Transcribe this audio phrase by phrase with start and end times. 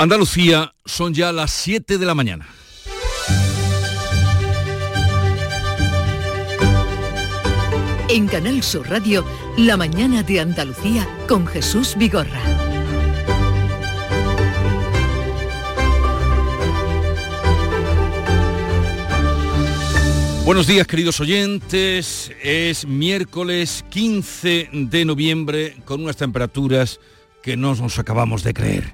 [0.00, 2.46] Andalucía son ya las 7 de la mañana.
[8.08, 9.26] En Canal Sur Radio,
[9.56, 12.40] La mañana de Andalucía con Jesús Vigorra.
[20.44, 27.00] Buenos días queridos oyentes, es miércoles 15 de noviembre con unas temperaturas
[27.48, 28.92] que no nos acabamos de creer.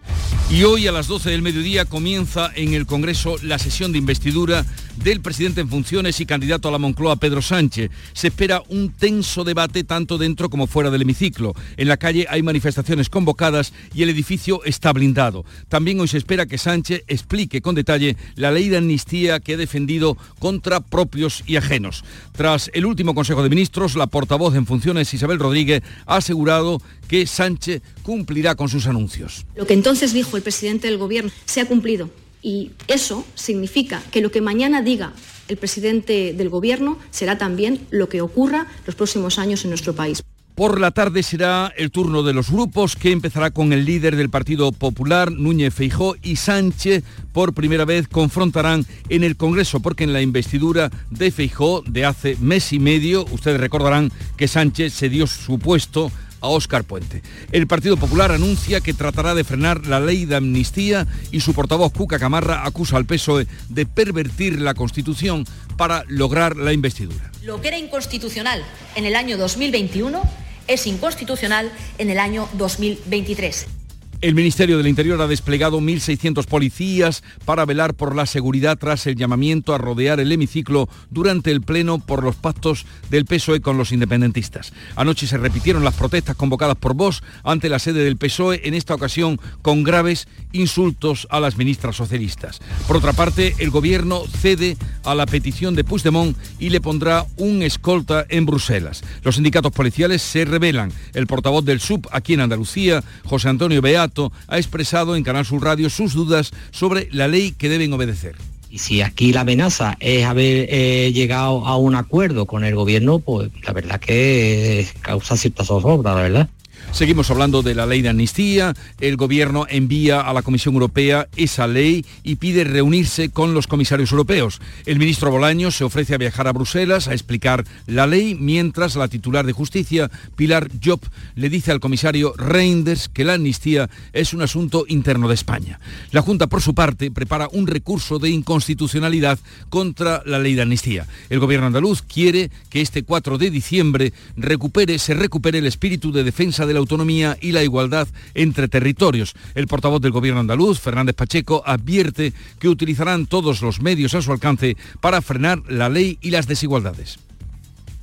[0.49, 4.65] Y hoy a las 12 del mediodía comienza en el Congreso la sesión de investidura
[4.97, 7.91] del presidente en funciones y candidato a la Moncloa, Pedro Sánchez.
[8.13, 11.55] Se espera un tenso debate tanto dentro como fuera del hemiciclo.
[11.77, 15.45] En la calle hay manifestaciones convocadas y el edificio está blindado.
[15.69, 19.57] También hoy se espera que Sánchez explique con detalle la ley de amnistía que ha
[19.57, 22.05] defendido contra propios y ajenos.
[22.33, 27.27] Tras el último Consejo de Ministros, la portavoz en funciones, Isabel Rodríguez, ha asegurado que
[27.27, 29.47] Sánchez cumplirá con sus anuncios.
[29.57, 32.11] Lo que entonces dijo el presidente del Gobierno se ha cumplido
[32.45, 35.15] y eso significa que lo que mañana diga
[35.49, 40.23] el presidente del Gobierno será también lo que ocurra los próximos años en nuestro país.
[40.55, 44.31] Por la tarde será el turno de los grupos que empezará con el líder del
[44.31, 50.13] Partido Popular, Núñez Feijó, y Sánchez por primera vez confrontarán en el Congreso, porque en
[50.13, 55.27] la investidura de Feijó de hace mes y medio, ustedes recordarán que Sánchez se dio
[55.27, 56.13] su puesto
[56.45, 57.23] a Óscar Puente.
[57.53, 61.93] El Partido Popular anuncia que tratará de frenar la ley de amnistía y su portavoz
[61.93, 65.47] Cuca Camarra acusa al PSOE de pervertir la Constitución
[65.79, 67.33] para lograr la investidura.
[67.43, 68.63] Lo que era inconstitucional
[68.95, 70.23] en el año 2021
[70.67, 73.84] es inconstitucional en el año 2023.
[74.25, 79.17] El Ministerio del Interior ha desplegado 1.600 policías para velar por la seguridad tras el
[79.17, 83.93] llamamiento a rodear el hemiciclo durante el Pleno por los pactos del PSOE con los
[83.93, 84.73] independentistas.
[84.97, 88.95] Anoche se repitieron las protestas convocadas por Vox ante la sede del PSOE, en esta
[88.95, 92.61] ocasión con graves insultos a las ministras socialistas.
[92.87, 97.63] Por otra parte, el Gobierno cede a la petición de Puigdemont y le pondrá un
[97.63, 99.05] escolta en Bruselas.
[99.23, 100.91] Los sindicatos policiales se rebelan.
[101.13, 104.14] El portavoz del SUB aquí en Andalucía, José Antonio Beat,
[104.49, 108.37] ha expresado en Canal Sur Radio sus dudas sobre la ley que deben obedecer.
[108.71, 113.21] Y si aquí la amenaza es haber eh, llegado a un acuerdo con el gobierno,
[113.21, 116.49] pues la verdad que causa cierta zozobra, la verdad.
[116.93, 118.75] Seguimos hablando de la ley de amnistía.
[119.01, 124.13] El gobierno envía a la Comisión Europea esa ley y pide reunirse con los comisarios
[124.13, 124.61] europeos.
[124.87, 129.09] El ministro Bolaño se ofrece a viajar a Bruselas a explicar la ley, mientras la
[129.09, 131.01] titular de justicia, Pilar Job,
[131.35, 135.81] le dice al comisario Reinders que la amnistía es un asunto interno de España.
[136.11, 141.07] La Junta, por su parte, prepara un recurso de inconstitucionalidad contra la ley de amnistía.
[141.31, 146.25] El gobierno andaluz quiere que este 4 de diciembre recupere, se recupere el espíritu de
[146.25, 149.35] defensa de la autonomía y la igualdad entre territorios.
[149.55, 154.33] El portavoz del gobierno andaluz, Fernández Pacheco, advierte que utilizarán todos los medios a su
[154.33, 157.19] alcance para frenar la ley y las desigualdades.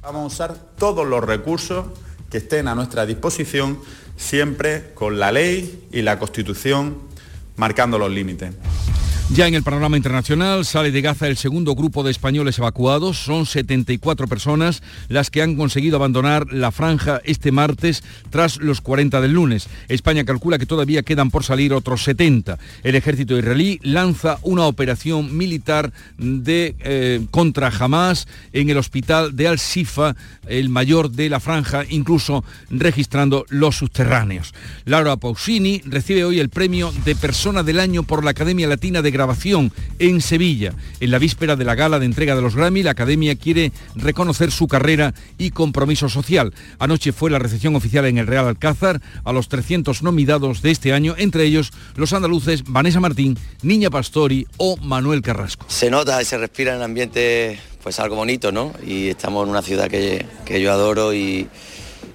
[0.02, 1.86] Vamos a usar todos los recursos
[2.32, 3.80] que estén a nuestra disposición,
[4.18, 6.98] siempre con la ley y la Constitución
[7.58, 8.56] marcando los límites.
[9.34, 13.18] Ya en el panorama internacional sale de Gaza el segundo grupo de españoles evacuados.
[13.18, 19.22] Son 74 personas las que han conseguido abandonar la franja este martes tras los 40
[19.22, 19.70] del lunes.
[19.88, 22.60] España calcula que todavía quedan por salir otros 70.
[22.84, 29.48] El ejército israelí lanza una operación militar de, eh, contra Hamas en el hospital de
[29.48, 30.14] Al-Sifa,
[30.46, 34.54] el mayor de la franja, incluso registrando los subterráneos.
[34.84, 39.21] Laura Pausini recibe hoy el premio de Persona del Año por la Academia Latina de
[39.22, 40.74] grabación en Sevilla.
[41.00, 44.52] En la víspera de la gala de entrega de los Grammy, la Academia quiere reconocer
[44.52, 46.56] su carrera y compromiso social.
[46.80, 50.92] Anoche fue la recepción oficial en el Real Alcázar a los 300 nominados de este
[50.92, 55.68] año, entre ellos los andaluces Vanessa Martín, Niña Pastori o Manuel Carrasco.
[55.70, 58.74] Se nota y se respira en el ambiente pues algo bonito, ¿no?
[58.84, 61.48] Y estamos en una ciudad que, que yo adoro y,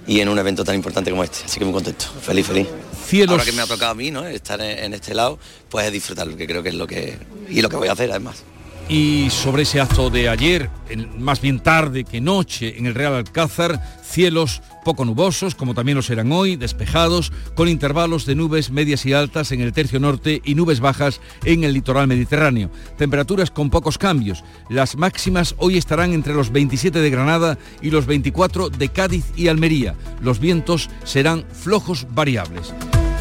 [0.08, 1.44] y en un evento tan importante como este.
[1.44, 2.66] Así que muy contento, feliz, feliz.
[3.06, 3.32] Cielos.
[3.32, 4.26] Ahora que me ha tocado a mí, ¿no?
[4.26, 7.16] Estar en, en este lado, pues disfrutarlo, que creo que es lo que
[7.48, 8.44] y lo que voy a hacer además.
[8.88, 10.70] Y sobre ese acto de ayer,
[11.18, 16.02] más bien tarde que noche, en el Real Alcázar, cielos poco nubosos, como también lo
[16.02, 20.54] serán hoy, despejados, con intervalos de nubes medias y altas en el tercio norte y
[20.54, 22.70] nubes bajas en el litoral mediterráneo.
[22.96, 24.44] Temperaturas con pocos cambios.
[24.68, 29.48] Las máximas hoy estarán entre los 27 de Granada y los 24 de Cádiz y
[29.48, 29.96] Almería.
[30.20, 32.72] Los vientos serán flojos variables.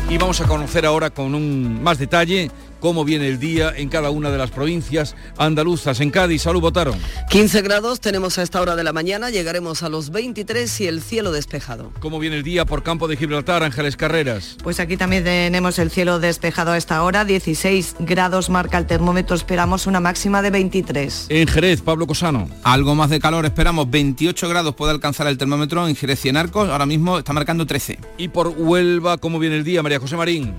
[0.08, 2.52] Y vamos a conocer ahora con un más detalle
[2.86, 6.02] cómo viene el día en cada una de las provincias andaluzas.
[6.02, 7.00] En Cádiz, salud, votaron.
[7.32, 11.02] 15 grados tenemos a esta hora de la mañana, llegaremos a los 23 y el
[11.02, 11.92] cielo despejado.
[12.00, 14.58] ¿Cómo viene el día por campo de Gibraltar, Ángeles Carreras?
[14.62, 19.36] Pues aquí también tenemos el cielo despejado a esta hora, 16 grados marca el termómetro,
[19.36, 21.26] esperamos una máxima de 23.
[21.30, 22.48] En Jerez, Pablo Cosano.
[22.62, 26.38] Algo más de calor, esperamos 28 grados puede alcanzar el termómetro en Jerez y en
[26.38, 27.98] Arcos, ahora mismo está marcando 13.
[28.20, 30.54] Y por Huelva, ¿cómo viene el día, María José Marín?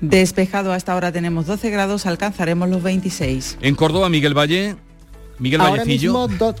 [0.00, 3.58] Despejado hasta ahora tenemos 12 grados, alcanzaremos los 26.
[3.60, 4.76] En Córdoba, Miguel Valle,
[5.38, 6.12] Miguel Ahora Vallecillo.
[6.26, 6.54] mismo do-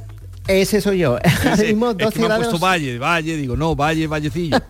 [0.46, 1.18] Ese soy yo.
[1.52, 2.46] Ese- mismo es que 12 me han grados.
[2.48, 4.58] puesto Valle, Valle, digo, no, Valle, Vallecillo.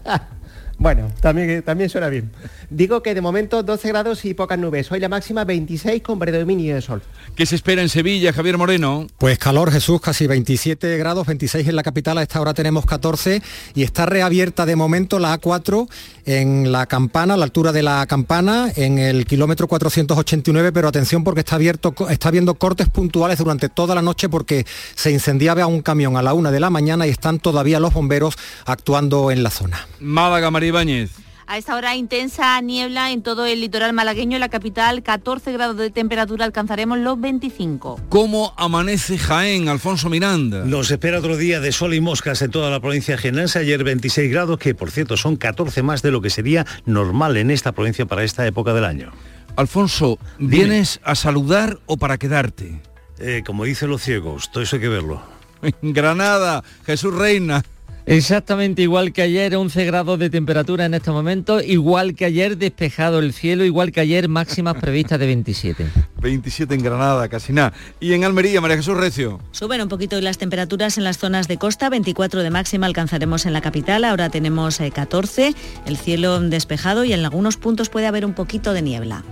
[0.78, 2.32] Bueno, también, también suena bien.
[2.70, 4.92] Digo que de momento 12 grados y pocas nubes.
[4.92, 7.02] Hoy la máxima 26 con predominio de sol.
[7.34, 9.08] ¿Qué se espera en Sevilla, Javier Moreno?
[9.18, 13.42] Pues calor, Jesús, casi 27 grados, 26 en la capital, a esta hora tenemos 14
[13.74, 15.88] y está reabierta de momento la A4
[16.26, 21.24] en la campana, a la altura de la campana, en el kilómetro 489, pero atención
[21.24, 24.64] porque está abierto, está habiendo cortes puntuales durante toda la noche porque
[24.94, 28.36] se incendiaba un camión a la una de la mañana y están todavía los bomberos
[28.64, 29.88] actuando en la zona.
[29.98, 31.29] Málaga, María Ibáñez.
[31.50, 35.90] A esta hora intensa niebla en todo el litoral malagueño, la capital, 14 grados de
[35.90, 38.02] temperatura, alcanzaremos los 25.
[38.08, 40.64] ¿Cómo amanece Jaén, Alfonso Miranda?
[40.64, 43.58] Nos espera otro día de sol y moscas en toda la provincia jienense.
[43.58, 47.50] Ayer 26 grados, que por cierto son 14 más de lo que sería normal en
[47.50, 49.10] esta provincia para esta época del año.
[49.56, 52.80] Alfonso, ¿vienes a saludar o para quedarte?
[53.18, 55.20] Eh, como dicen los ciegos, todo eso hay que verlo.
[55.82, 57.64] En Granada, Jesús Reina.
[58.06, 63.18] Exactamente igual que ayer, 11 grados de temperatura en este momento, igual que ayer despejado
[63.18, 65.86] el cielo, igual que ayer máximas previstas de 27.
[66.20, 67.72] 27 en Granada, casi nada.
[68.00, 69.40] Y en Almería, María Jesús Recio.
[69.52, 73.52] Suben un poquito las temperaturas en las zonas de costa, 24 de máxima alcanzaremos en
[73.52, 75.54] la capital, ahora tenemos eh, 14,
[75.86, 79.24] el cielo despejado y en algunos puntos puede haber un poquito de niebla.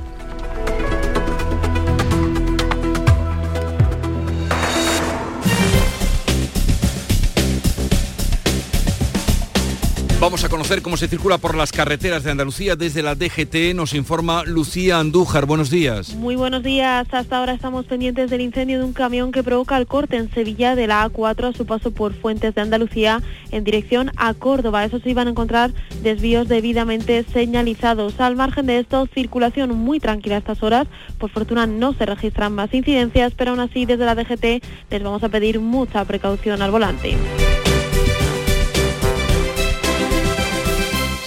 [10.28, 13.74] Vamos a conocer cómo se circula por las carreteras de Andalucía desde la DGT.
[13.74, 15.46] Nos informa Lucía Andújar.
[15.46, 16.14] Buenos días.
[16.16, 17.08] Muy buenos días.
[17.10, 20.74] Hasta ahora estamos pendientes del incendio de un camión que provoca el corte en Sevilla
[20.74, 23.22] de la A4 a su paso por Fuentes de Andalucía
[23.52, 24.84] en dirección a Córdoba.
[24.84, 25.72] Eso se iban a encontrar
[26.02, 28.20] desvíos debidamente señalizados.
[28.20, 30.88] Al margen de esto, circulación muy tranquila a estas horas.
[31.16, 35.22] Por fortuna no se registran más incidencias, pero aún así desde la DGT les vamos
[35.22, 37.16] a pedir mucha precaución al volante.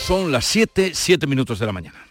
[0.05, 2.07] Son las 7, 7 minutos de la mañana.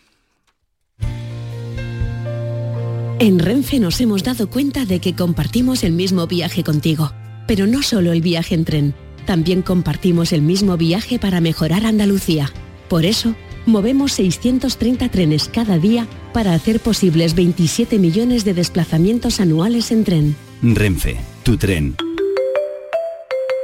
[3.19, 7.12] En Renfe nos hemos dado cuenta de que compartimos el mismo viaje contigo,
[7.46, 8.94] pero no solo el viaje en tren,
[9.26, 12.50] también compartimos el mismo viaje para mejorar Andalucía.
[12.88, 13.34] Por eso,
[13.66, 20.36] movemos 630 trenes cada día para hacer posibles 27 millones de desplazamientos anuales en tren.
[20.62, 21.96] Renfe, tu tren.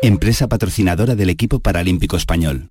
[0.02, 2.70] Empresa patrocinadora del equipo paralímpico español.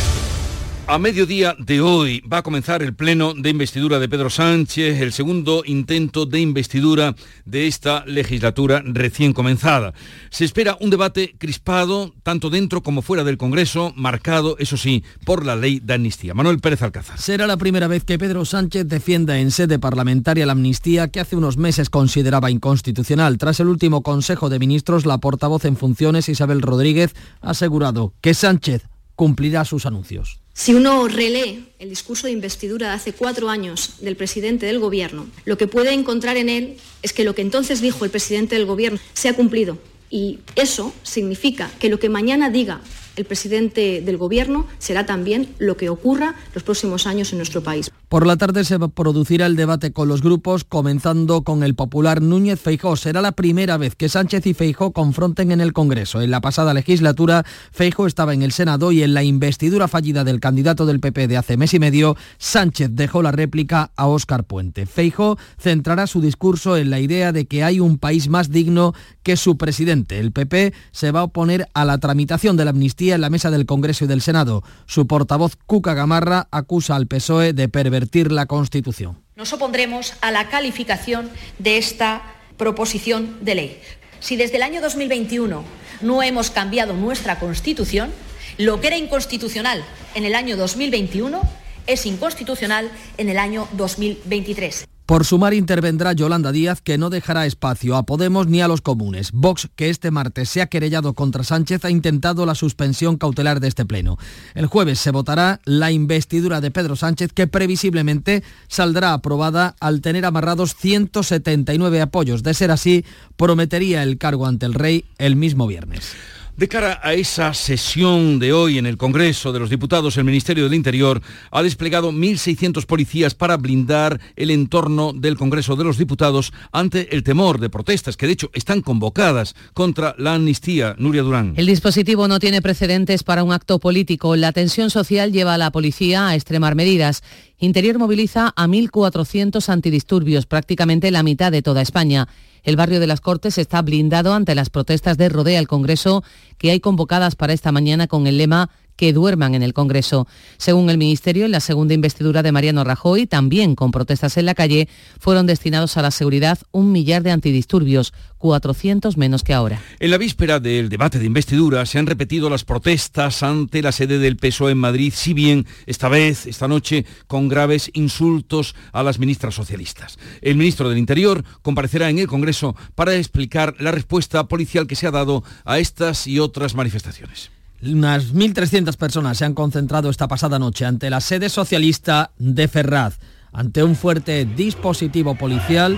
[0.87, 5.13] A mediodía de hoy va a comenzar el pleno de investidura de Pedro Sánchez, el
[5.13, 7.15] segundo intento de investidura
[7.45, 9.93] de esta legislatura recién comenzada.
[10.31, 15.45] Se espera un debate crispado, tanto dentro como fuera del Congreso, marcado, eso sí, por
[15.45, 16.33] la ley de amnistía.
[16.33, 17.19] Manuel Pérez Alcázar.
[17.19, 21.37] Será la primera vez que Pedro Sánchez defienda en sede parlamentaria la amnistía que hace
[21.37, 23.37] unos meses consideraba inconstitucional.
[23.37, 28.33] Tras el último Consejo de Ministros, la portavoz en funciones, Isabel Rodríguez, ha asegurado que
[28.33, 30.40] Sánchez cumplirá sus anuncios.
[30.53, 35.27] Si uno relee el discurso de investidura de hace cuatro años del presidente del Gobierno,
[35.45, 38.65] lo que puede encontrar en él es que lo que entonces dijo el presidente del
[38.65, 39.77] Gobierno se ha cumplido.
[40.09, 42.81] Y eso significa que lo que mañana diga
[43.21, 47.91] el presidente del Gobierno será también lo que ocurra los próximos años en nuestro país.
[48.09, 52.59] Por la tarde se producirá el debate con los grupos, comenzando con el popular Núñez
[52.59, 52.97] Feijó.
[52.97, 56.21] Será la primera vez que Sánchez y Feijó confronten en el Congreso.
[56.21, 60.41] En la pasada legislatura, Feijó estaba en el Senado y en la investidura fallida del
[60.41, 64.85] candidato del PP de hace mes y medio, Sánchez dejó la réplica a Óscar Puente.
[64.85, 69.37] Feijó centrará su discurso en la idea de que hay un país más digno que
[69.37, 70.19] su presidente.
[70.19, 73.51] El PP se va a oponer a la tramitación de la amnistía en la mesa
[73.51, 74.63] del Congreso y del Senado.
[74.85, 79.21] Su portavoz Cuca Gamarra acusa al PSOE de pervertir la Constitución.
[79.35, 82.21] Nos opondremos a la calificación de esta
[82.57, 83.81] proposición de ley.
[84.19, 85.63] Si desde el año 2021
[86.01, 88.11] no hemos cambiado nuestra Constitución,
[88.57, 91.41] lo que era inconstitucional en el año 2021
[91.87, 94.87] es inconstitucional en el año 2023.
[95.11, 99.33] Por sumar intervendrá Yolanda Díaz, que no dejará espacio a Podemos ni a los comunes.
[99.33, 103.67] Vox, que este martes se ha querellado contra Sánchez, ha intentado la suspensión cautelar de
[103.67, 104.17] este pleno.
[104.55, 110.25] El jueves se votará la investidura de Pedro Sánchez, que previsiblemente saldrá aprobada al tener
[110.25, 112.41] amarrados 179 apoyos.
[112.41, 113.03] De ser así,
[113.35, 116.13] prometería el cargo ante el rey el mismo viernes.
[116.61, 120.65] De cara a esa sesión de hoy en el Congreso de los Diputados, el Ministerio
[120.65, 126.53] del Interior ha desplegado 1.600 policías para blindar el entorno del Congreso de los Diputados
[126.71, 130.93] ante el temor de protestas que de hecho están convocadas contra la amnistía.
[130.99, 131.55] Nuria Durán.
[131.57, 134.35] El dispositivo no tiene precedentes para un acto político.
[134.35, 137.23] La tensión social lleva a la policía a extremar medidas.
[137.57, 142.27] Interior moviliza a 1.400 antidisturbios, prácticamente la mitad de toda España.
[142.63, 146.23] El barrio de las Cortes está blindado ante las protestas de Rodea al Congreso
[146.57, 150.27] que hay convocadas para esta mañana con el lema que duerman en el Congreso.
[150.57, 154.55] Según el Ministerio, en la segunda investidura de Mariano Rajoy, también con protestas en la
[154.55, 154.87] calle,
[155.19, 159.81] fueron destinados a la seguridad un millar de antidisturbios, 400 menos que ahora.
[159.99, 164.17] En la víspera del debate de investidura se han repetido las protestas ante la sede
[164.17, 169.19] del PSOE en Madrid, si bien esta vez, esta noche, con graves insultos a las
[169.19, 170.17] ministras socialistas.
[170.41, 175.07] El ministro del Interior comparecerá en el Congreso para explicar la respuesta policial que se
[175.07, 177.51] ha dado a estas y otras manifestaciones.
[177.83, 183.17] Unas 1.300 personas se han concentrado esta pasada noche ante la sede socialista de Ferraz.
[183.53, 185.97] Ante un fuerte dispositivo policial,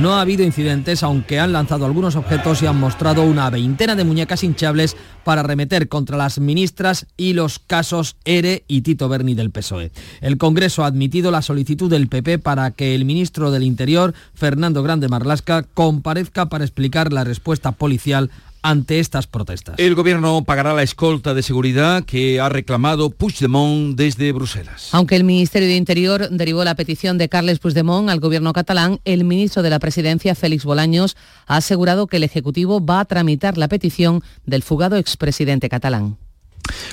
[0.00, 4.04] no ha habido incidentes, aunque han lanzado algunos objetos y han mostrado una veintena de
[4.04, 9.50] muñecas hinchables para remeter contra las ministras y los casos ERE y Tito Berni del
[9.50, 9.90] PSOE.
[10.20, 14.82] El Congreso ha admitido la solicitud del PP para que el ministro del Interior, Fernando
[14.82, 18.30] Grande Marlasca, comparezca para explicar la respuesta policial
[18.62, 19.74] ante estas protestas.
[19.78, 24.88] El gobierno pagará la escolta de seguridad que ha reclamado Puigdemont desde Bruselas.
[24.92, 29.24] Aunque el Ministerio de Interior derivó la petición de Carles Puigdemont al gobierno catalán, el
[29.24, 31.16] ministro de la Presidencia, Félix Bolaños,
[31.46, 36.16] ha asegurado que el Ejecutivo va a tramitar la petición del fugado expresidente catalán.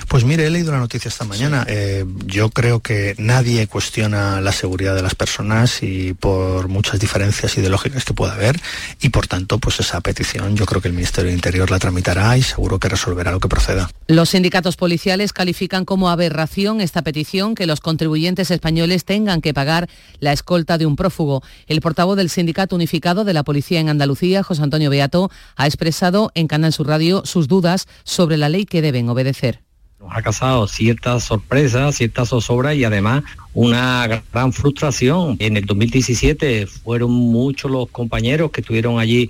[0.08, 1.64] Pues mire, he leído la noticia esta mañana.
[1.68, 7.56] Eh, yo creo que nadie cuestiona la seguridad de las personas y por muchas diferencias
[7.56, 8.60] ideológicas que pueda haber
[9.00, 12.36] y por tanto, pues esa petición yo creo que el Ministerio de Interior la tramitará
[12.36, 13.90] y seguro que resolverá lo que proceda.
[14.08, 19.88] Los sindicatos policiales califican como aberración esta petición que los contribuyentes españoles tengan que pagar
[20.18, 21.42] la escolta de un prófugo.
[21.66, 26.32] El portavoz del Sindicato Unificado de la Policía en Andalucía, José Antonio Beato, ha expresado
[26.34, 29.59] en Canal Sur Radio sus dudas sobre la ley que deben obedecer
[30.00, 35.36] nos ha causado ciertas sorpresas, ciertas zozobra y además una gran frustración.
[35.38, 39.28] En el 2017 fueron muchos los compañeros que estuvieron allí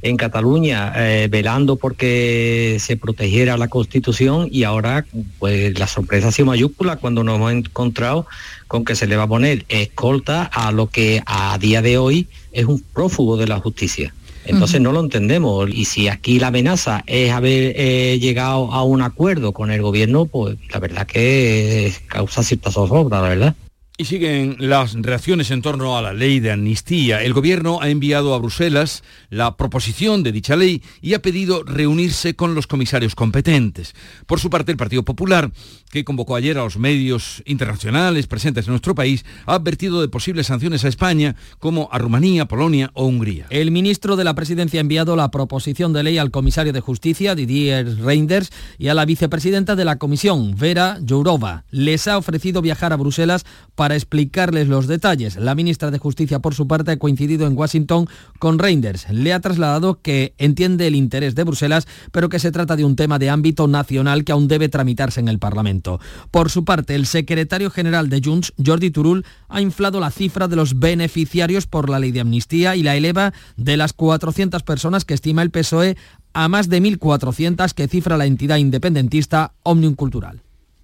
[0.00, 5.06] en Cataluña eh, velando porque se protegiera la Constitución y ahora
[5.38, 8.26] pues la sorpresa ha sido mayúscula cuando nos hemos encontrado
[8.66, 12.28] con que se le va a poner escolta a lo que a día de hoy
[12.52, 14.12] es un prófugo de la justicia.
[14.44, 15.68] Entonces no lo entendemos.
[15.70, 20.26] Y si aquí la amenaza es haber eh, llegado a un acuerdo con el gobierno,
[20.26, 23.54] pues la verdad que causa cierta zozobra, la verdad.
[24.02, 27.22] Y siguen las reacciones en torno a la ley de amnistía.
[27.22, 32.34] El gobierno ha enviado a Bruselas la proposición de dicha ley y ha pedido reunirse
[32.34, 33.94] con los comisarios competentes.
[34.26, 35.52] Por su parte, el Partido Popular,
[35.92, 40.48] que convocó ayer a los medios internacionales presentes en nuestro país, ha advertido de posibles
[40.48, 43.46] sanciones a España, como a Rumanía, Polonia o Hungría.
[43.50, 47.36] El ministro de la Presidencia ha enviado la proposición de ley al comisario de Justicia,
[47.36, 51.62] Didier Reinders, y a la vicepresidenta de la Comisión, Vera Jourova.
[51.70, 53.44] Les ha ofrecido viajar a Bruselas
[53.76, 55.36] para explicarles los detalles.
[55.36, 58.08] La ministra de Justicia, por su parte, ha coincidido en Washington
[58.38, 59.08] con Reinders.
[59.10, 62.96] Le ha trasladado que entiende el interés de Bruselas, pero que se trata de un
[62.96, 66.00] tema de ámbito nacional que aún debe tramitarse en el Parlamento.
[66.30, 70.56] Por su parte, el secretario general de Junts, Jordi Turul, ha inflado la cifra de
[70.56, 75.14] los beneficiarios por la ley de amnistía y la eleva de las 400 personas que
[75.14, 75.96] estima el PSOE
[76.34, 80.42] a más de 1.400 que cifra la entidad independentista Omnium Cultural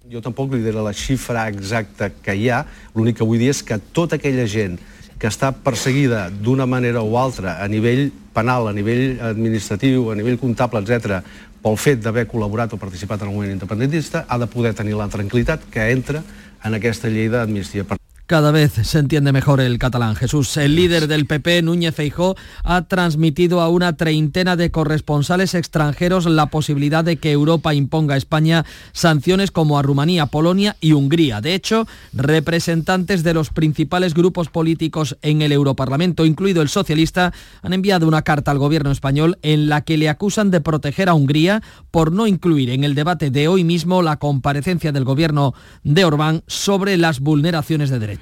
[0.09, 2.63] Jo tampoc li diré la xifra exacta que hi ha,
[2.97, 4.79] l'únic que vull dir és que tota aquella gent
[5.21, 10.39] que està perseguida d'una manera o altra a nivell penal, a nivell administratiu, a nivell
[10.41, 11.21] comptable, etc,
[11.61, 15.11] pel fet d'haver col·laborat o participat en el moviment independentista, ha de poder tenir la
[15.13, 16.25] tranquil·litat que entra
[16.65, 17.85] en aquesta llei d'amnistia.
[18.29, 20.15] Cada vez se entiende mejor el catalán.
[20.15, 26.27] Jesús, el líder del PP, Núñez Feijó, ha transmitido a una treintena de corresponsales extranjeros
[26.27, 31.41] la posibilidad de que Europa imponga a España sanciones como a Rumanía, Polonia y Hungría.
[31.41, 37.33] De hecho, representantes de los principales grupos políticos en el Europarlamento, incluido el socialista,
[37.63, 41.15] han enviado una carta al gobierno español en la que le acusan de proteger a
[41.15, 46.05] Hungría por no incluir en el debate de hoy mismo la comparecencia del gobierno de
[46.05, 48.18] Orbán sobre las vulneraciones de derechos.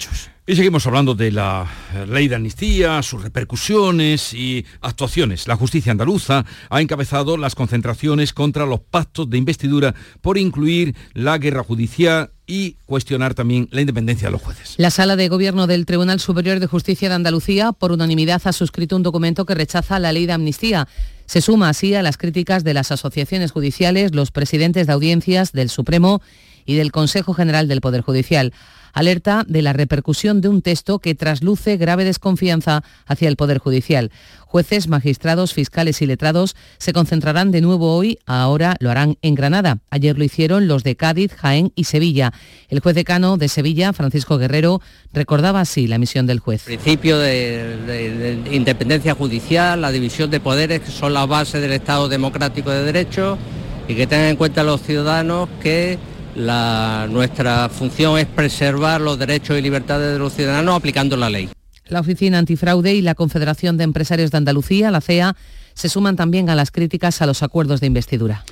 [0.50, 1.68] Y seguimos hablando de la
[2.08, 5.46] ley de amnistía, sus repercusiones y actuaciones.
[5.46, 11.38] La justicia andaluza ha encabezado las concentraciones contra los pactos de investidura por incluir la
[11.38, 14.76] guerra judicial y cuestionar también la independencia de los jueces.
[14.78, 18.96] La sala de gobierno del Tribunal Superior de Justicia de Andalucía, por unanimidad, ha suscrito
[18.96, 20.88] un documento que rechaza la ley de amnistía.
[21.26, 25.70] Se suma así a las críticas de las asociaciones judiciales, los presidentes de audiencias del
[25.70, 26.22] Supremo
[26.66, 28.54] y del Consejo General del Poder Judicial
[28.98, 34.12] alerta de la repercusión de un texto que trasluce grave desconfianza hacia el Poder Judicial.
[34.48, 39.78] Jueces, magistrados, fiscales y letrados se concentrarán de nuevo hoy, ahora lo harán en Granada.
[39.92, 42.34] Ayer lo hicieron los de Cádiz, Jaén y Sevilla.
[42.70, 44.82] El juez decano de Sevilla, Francisco Guerrero,
[45.14, 46.68] recordaba así la misión del juez.
[46.68, 51.60] El principio de, de, de independencia judicial, la división de poderes, que son la base
[51.60, 53.38] del Estado democrático de derecho,
[53.88, 56.00] y que tengan en cuenta los ciudadanos que
[56.38, 61.50] la, nuestra función es preservar los derechos y libertades de los ciudadanos aplicando la ley.
[61.88, 65.36] La Oficina Antifraude y la Confederación de Empresarios de Andalucía, la CEA,
[65.74, 68.44] se suman también a las críticas a los acuerdos de investidura.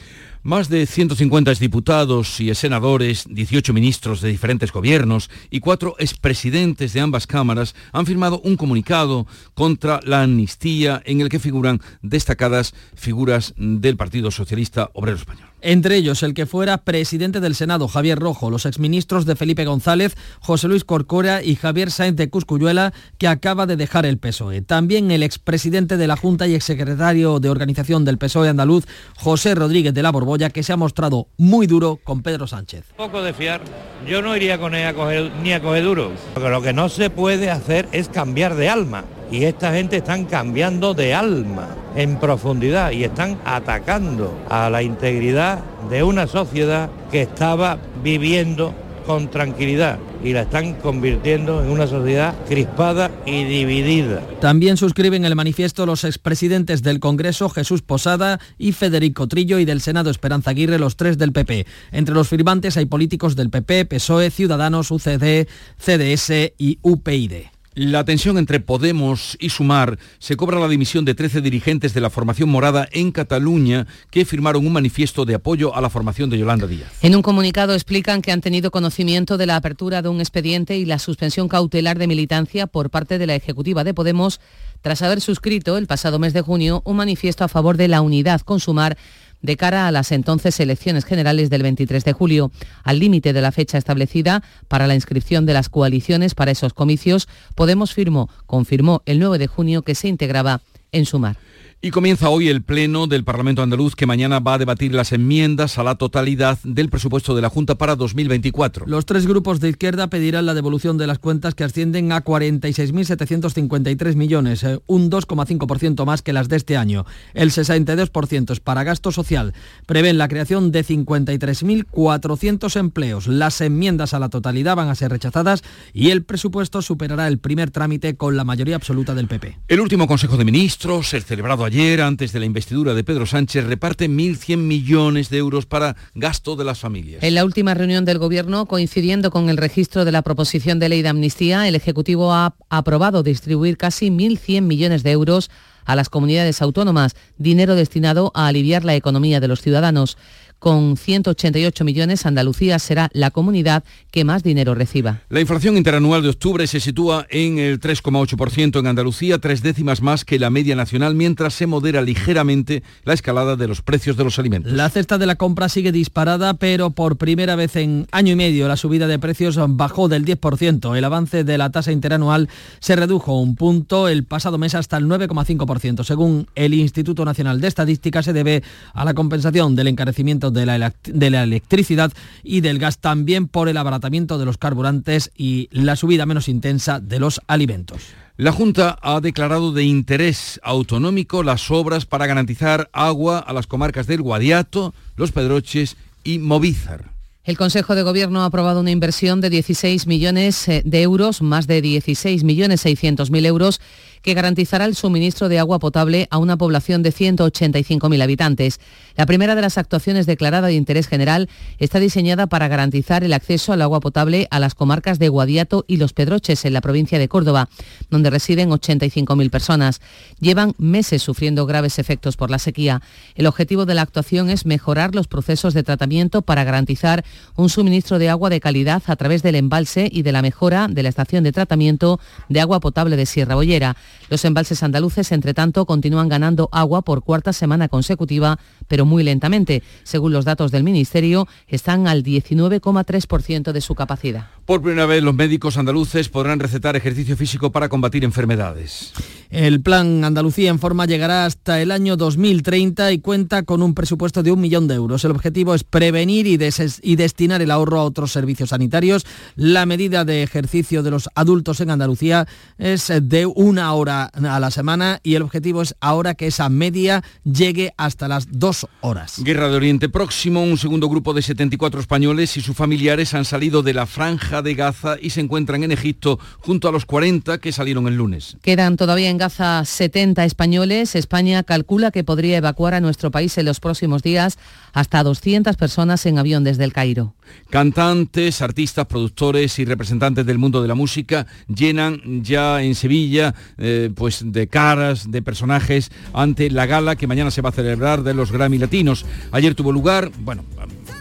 [0.41, 7.01] Más de 150 diputados y senadores, 18 ministros de diferentes gobiernos y cuatro expresidentes de
[7.01, 9.25] ambas cámaras han firmado un comunicado
[9.55, 15.54] contra la amnistía en el que figuran destacadas figuras del Partido Socialista Obrero Español.
[15.67, 20.15] Entre ellos, el que fuera presidente del Senado, Javier Rojo, los exministros de Felipe González,
[20.39, 24.61] José Luis Corcora y Javier Sáenz de Cuscuyuela, que acaba de dejar el PSOE.
[24.61, 28.85] También el expresidente de la Junta y exsecretario de Organización del PSOE andaluz,
[29.17, 32.85] José Rodríguez de la Borbolla, que se ha mostrado muy duro con Pedro Sánchez.
[32.95, 33.61] Poco de fiar.
[34.07, 36.11] Yo no iría con él a coger, ni a coger duro.
[36.35, 39.05] Porque lo que no se puede hacer es cambiar de alma.
[39.35, 45.59] Y esta gente están cambiando de alma en profundidad y están atacando a la integridad
[45.89, 48.73] de una sociedad que estaba viviendo
[49.05, 54.21] con tranquilidad y la están convirtiendo en una sociedad crispada y dividida.
[54.39, 59.81] También suscriben el manifiesto los expresidentes del Congreso Jesús Posada y Federico Trillo y del
[59.81, 61.65] Senado Esperanza Aguirre, los tres del PP.
[61.91, 65.45] Entre los firmantes hay políticos del PP, PSOE, Ciudadanos, UCD,
[65.77, 67.54] CDS y UPyD.
[67.75, 72.09] La tensión entre Podemos y Sumar se cobra la dimisión de 13 dirigentes de la
[72.09, 76.67] formación morada en Cataluña que firmaron un manifiesto de apoyo a la formación de Yolanda
[76.67, 76.93] Díaz.
[77.01, 80.85] En un comunicado explican que han tenido conocimiento de la apertura de un expediente y
[80.85, 84.39] la suspensión cautelar de militancia por parte de la Ejecutiva de Podemos
[84.81, 88.39] tras haber suscrito el pasado mes de junio un manifiesto a favor de la unidad
[88.39, 88.97] con Sumar
[89.45, 92.51] de cara a las entonces elecciones generales del 23 de julio.
[92.83, 97.27] Al límite de la fecha establecida para la inscripción de las coaliciones para esos comicios,
[97.55, 101.37] Podemos firmó, confirmó el 9 de junio que se integraba en Sumar.
[101.81, 105.77] Y comienza hoy el Pleno del Parlamento Andaluz que mañana va a debatir las enmiendas
[105.77, 108.85] a la totalidad del presupuesto de la Junta para 2024.
[108.87, 114.15] Los tres grupos de izquierda pedirán la devolución de las cuentas que ascienden a 46.753
[114.15, 117.05] millones, eh, un 2,5% más que las de este año.
[117.35, 119.53] El 62% es para gasto social.
[119.85, 123.27] Prevén la creación de 53.400 empleos.
[123.27, 125.61] Las enmiendas a la totalidad van a ser rechazadas
[125.93, 129.59] y el presupuesto superará el primer trámite con la mayoría absoluta del PP.
[129.67, 133.65] El último Consejo de Ministros, el celebrado ayer, antes de la investidura de Pedro Sánchez,
[133.65, 137.23] reparte 1.100 millones de euros para gasto de las familias.
[137.23, 141.01] En la última reunión del Gobierno, coincidiendo con el registro de la proposición de ley
[141.01, 145.49] de amnistía, el Ejecutivo ha aprobado distribuir casi 1.100 millones de euros
[145.85, 150.17] a las comunidades autónomas, dinero destinado a aliviar la economía de los ciudadanos.
[150.59, 155.21] Con 188 millones, Andalucía será la comunidad que más dinero reciba.
[155.29, 160.25] La inflación interanual de octubre se sitúa en el 3,8% en Andalucía, tres décimas más
[160.25, 164.39] que la media nacional, mientras se modera ligeramente la escalada de los precios de los
[164.39, 164.71] alimentos.
[164.71, 168.67] La cesta de la compra sigue disparada, pero por primera vez en año y medio
[168.67, 170.97] la subida de precios bajó del 10%.
[170.97, 175.05] El avance de la tasa interanual se redujo un punto el pasado mes hasta el
[175.05, 176.03] 9,5%.
[176.03, 178.63] Según el Instituto Nacional de Estadística, se debe
[178.93, 182.11] a la compensación del encarecimiento aumento de la, de la electricidad
[182.43, 186.99] y del gas, también por el abaratamiento de los carburantes y la subida menos intensa
[186.99, 188.01] de los alimentos.
[188.37, 194.07] La Junta ha declarado de interés autonómico las obras para garantizar agua a las comarcas
[194.07, 197.15] del Guadiato, Los Pedroches y Movízar.
[197.45, 201.67] El Consejo de Gobierno ha aprobado una inversión de 16 millones eh, de euros, más
[201.67, 203.79] de 16 millones 600 mil euros,
[204.25, 208.79] que garantizará el suministro de agua potable a una población de 185.000 habitantes.
[209.15, 213.71] La primera de las actuaciones declarada de interés general está diseñada para garantizar el acceso
[213.71, 217.27] al agua potable a las comarcas de Guadiato y Los Pedroches, en la provincia de
[217.27, 217.69] Córdoba,
[218.09, 220.01] donde residen 85.000 personas.
[220.39, 223.03] Llevan meses sufriendo graves efectos por la sequía.
[223.35, 227.23] El objetivo de la actuación es mejorar los procesos de tratamiento para garantizar
[227.55, 231.03] un suministro de agua de calidad a través del embalse y de la mejora de
[231.03, 233.95] la estación de tratamiento de agua potable de Sierra Bollera.
[234.29, 239.83] Los embalses andaluces, entre tanto, continúan ganando agua por cuarta semana consecutiva, pero muy lentamente.
[240.03, 244.47] Según los datos del Ministerio, están al 19,3% de su capacidad.
[244.65, 249.13] Por primera vez, los médicos andaluces podrán recetar ejercicio físico para combatir enfermedades.
[249.51, 254.41] El plan Andalucía en forma llegará hasta el año 2030 y cuenta con un presupuesto
[254.41, 255.23] de un millón de euros.
[255.23, 256.57] El objetivo es prevenir y,
[257.03, 259.25] y destinar el ahorro a otros servicios sanitarios.
[259.55, 262.47] La medida de ejercicio de los adultos en Andalucía
[262.79, 267.23] es de una hora a la semana y el objetivo es ahora que esa media
[267.43, 269.35] llegue hasta las dos horas.
[269.43, 273.83] Guerra de Oriente Próximo, un segundo grupo de 74 españoles y sus familiares han salido
[273.83, 277.71] de la franja de Gaza y se encuentran en Egipto junto a los 40 que
[277.71, 278.57] salieron el lunes.
[278.61, 281.15] Quedan todavía en Gaza 70 españoles.
[281.15, 284.57] España calcula que podría evacuar a nuestro país en los próximos días
[284.93, 287.35] hasta 200 personas en avión desde el Cairo.
[287.69, 294.09] Cantantes, artistas, productores y representantes del mundo de la música llenan ya en Sevilla eh,
[294.15, 298.33] pues de caras, de personajes ante la gala que mañana se va a celebrar de
[298.33, 299.25] los Grammy Latinos.
[299.51, 300.63] Ayer tuvo lugar, bueno,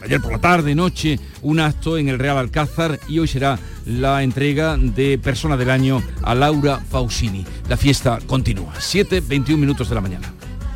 [0.05, 4.23] ayer por la tarde, noche, un acto en el Real Alcázar y hoy será la
[4.23, 7.45] entrega de Persona del Año a Laura Pausini.
[7.69, 8.75] La fiesta continúa.
[8.79, 10.33] 7, 21 minutos de la mañana.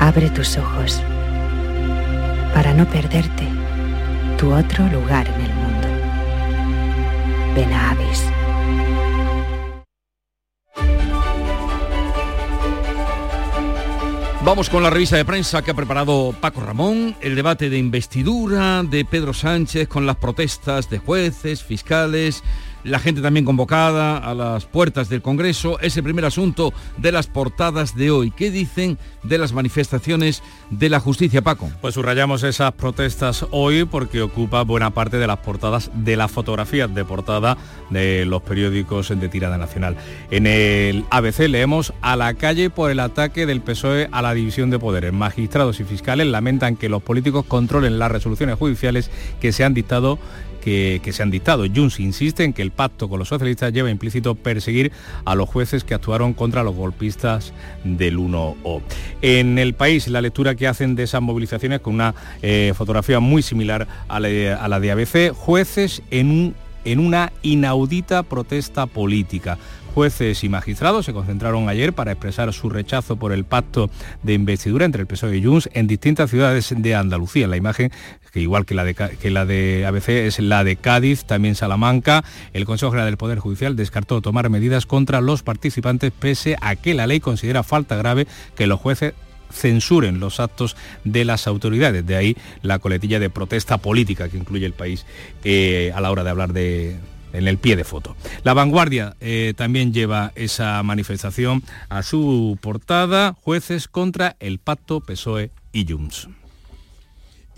[0.00, 1.02] Abre tus ojos
[2.54, 3.46] para no perderte
[4.38, 5.88] tu otro lugar en el mundo.
[7.54, 8.24] Ven a Avis.
[14.44, 18.82] Vamos con la revista de prensa que ha preparado Paco Ramón, el debate de investidura
[18.82, 22.42] de Pedro Sánchez con las protestas de jueces, fiscales,
[22.88, 25.78] la gente también convocada a las puertas del Congreso.
[25.80, 28.30] Es el primer asunto de las portadas de hoy.
[28.30, 31.70] ¿Qué dicen de las manifestaciones de la justicia, Paco?
[31.80, 36.92] Pues subrayamos esas protestas hoy porque ocupa buena parte de las portadas de las fotografías
[36.94, 37.56] de portada
[37.90, 39.96] de los periódicos de tirada nacional.
[40.30, 44.70] En el ABC leemos a la calle por el ataque del PSOE a la división
[44.70, 45.12] de poderes.
[45.12, 50.18] Magistrados y fiscales lamentan que los políticos controlen las resoluciones judiciales que se han dictado
[51.02, 51.64] que, se han dictado.
[51.74, 54.92] Junts insiste en que el pacto con los socialistas lleva implícito perseguir
[55.24, 57.52] a los jueces que actuaron contra los golpistas
[57.84, 58.82] del 1O.
[59.22, 63.42] En el país, la lectura que hacen de esas movilizaciones con una eh, fotografía muy
[63.42, 66.54] similar a la, de ABC, jueces en
[66.84, 69.58] una inaudita protesta política.
[69.98, 73.90] Jueces y magistrados se concentraron ayer para expresar su rechazo por el pacto
[74.22, 77.48] de investidura entre el PSOE y Junts en distintas ciudades de Andalucía.
[77.48, 77.90] La imagen,
[78.32, 82.22] que igual que la, de, ABC, es la de Cádiz, también Salamanca.
[82.52, 86.94] El Consejo General del Poder Judicial descartó tomar medidas contra los participantes pese a que
[86.94, 89.14] la ley considera falta grave que los jueces
[89.50, 92.06] censuren los actos de las autoridades.
[92.06, 95.06] De ahí la coletilla de protesta política que incluye el país
[95.42, 96.98] eh, a la hora de hablar de,
[97.32, 98.16] en el pie de foto.
[98.44, 105.50] La vanguardia eh, también lleva esa manifestación a su portada, jueces contra el pacto PSOE
[105.72, 106.28] y Junts.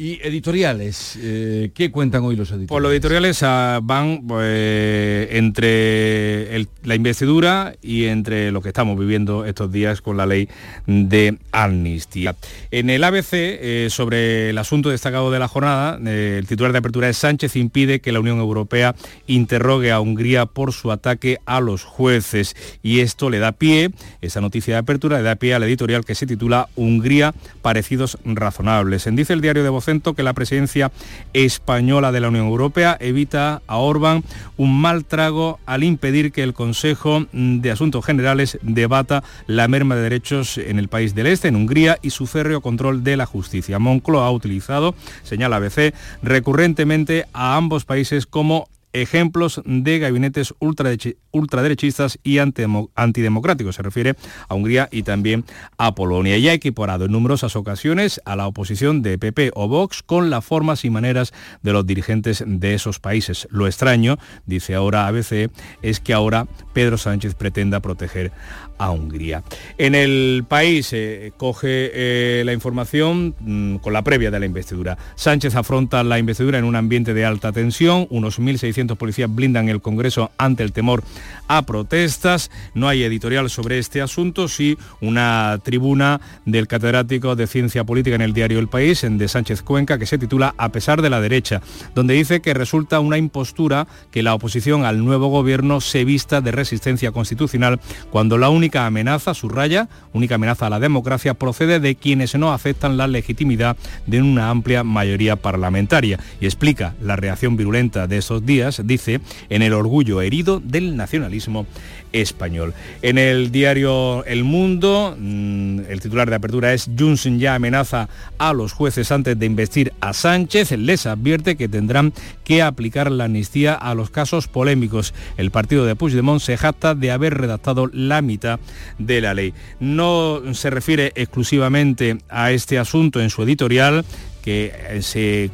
[0.01, 2.69] Y editoriales, eh, ¿qué cuentan hoy los editoriales?
[2.71, 9.45] Pues los editoriales ah, van pues, entre la investidura y entre lo que estamos viviendo
[9.45, 10.49] estos días con la ley
[10.87, 12.35] de amnistía.
[12.71, 16.79] En el ABC, eh, sobre el asunto destacado de la jornada, eh, el titular de
[16.79, 18.95] apertura es Sánchez impide que la Unión Europea
[19.27, 22.57] interrogue a Hungría por su ataque a los jueces.
[22.83, 23.91] Y esto le da pie,
[24.23, 29.07] esa noticia de apertura le da pie al editorial que se titula Hungría parecidos razonables.
[29.07, 30.93] En dice el diario de Que la presidencia
[31.33, 34.23] española de la Unión Europea evita a Orbán
[34.57, 40.03] un mal trago al impedir que el Consejo de Asuntos Generales debata la merma de
[40.03, 43.81] derechos en el país del Este, en Hungría, y su férreo control de la justicia.
[43.81, 52.39] Moncloa ha utilizado, señala ABC, recurrentemente a ambos países como ejemplos de gabinetes ultraderechistas y
[52.39, 53.77] antidemocráticos.
[53.77, 54.15] Se refiere
[54.49, 55.45] a Hungría y también
[55.79, 56.37] a Polonia.
[56.37, 60.45] Y ha equiparado en numerosas ocasiones a la oposición de PP o Vox con las
[60.45, 63.49] formas y maneras de los dirigentes de esos países.
[63.51, 65.51] Lo extraño, dice ahora ABC,
[65.83, 68.33] es que ahora Pedro Sánchez pretenda proteger
[68.81, 69.43] a Hungría.
[69.77, 74.97] En el país eh, coge eh, la información mm, con la previa de la investidura.
[75.17, 78.07] Sánchez afronta la investidura en un ambiente de alta tensión.
[78.09, 81.05] Unos 1.600 policías blindan el Congreso ante el temor
[81.47, 82.51] a protestas.
[82.73, 88.23] No hay editorial sobre este asunto, sí una tribuna del catedrático de Ciencia Política en
[88.23, 91.21] el diario El País, en de Sánchez Cuenca, que se titula A pesar de la
[91.21, 91.61] derecha,
[91.95, 96.53] donde dice que resulta una impostura que la oposición al nuevo gobierno se vista de
[96.53, 97.79] resistencia constitucional
[98.11, 102.53] cuando la única única amenaza, subraya, única amenaza a la democracia procede de quienes no
[102.53, 106.21] aceptan la legitimidad de una amplia mayoría parlamentaria.
[106.41, 111.67] Y explica la reacción virulenta de esos días, dice, en el orgullo herido del nacionalismo
[112.13, 112.75] español.
[113.03, 118.53] En el diario El Mundo, mm, el titular de apertura es Johnson ya amenaza a
[118.53, 120.73] los jueces antes de investir a Sánchez.
[120.73, 122.13] Les advierte que tendrán
[122.45, 125.15] que aplicar la amnistía a los casos polémicos.
[125.37, 128.61] El partido de Puigdemont se jacta de haber redactado la mitad
[128.99, 129.55] de la ley.
[129.79, 134.05] No se refiere exclusivamente a este asunto en su editorial,
[134.43, 135.51] que eh, se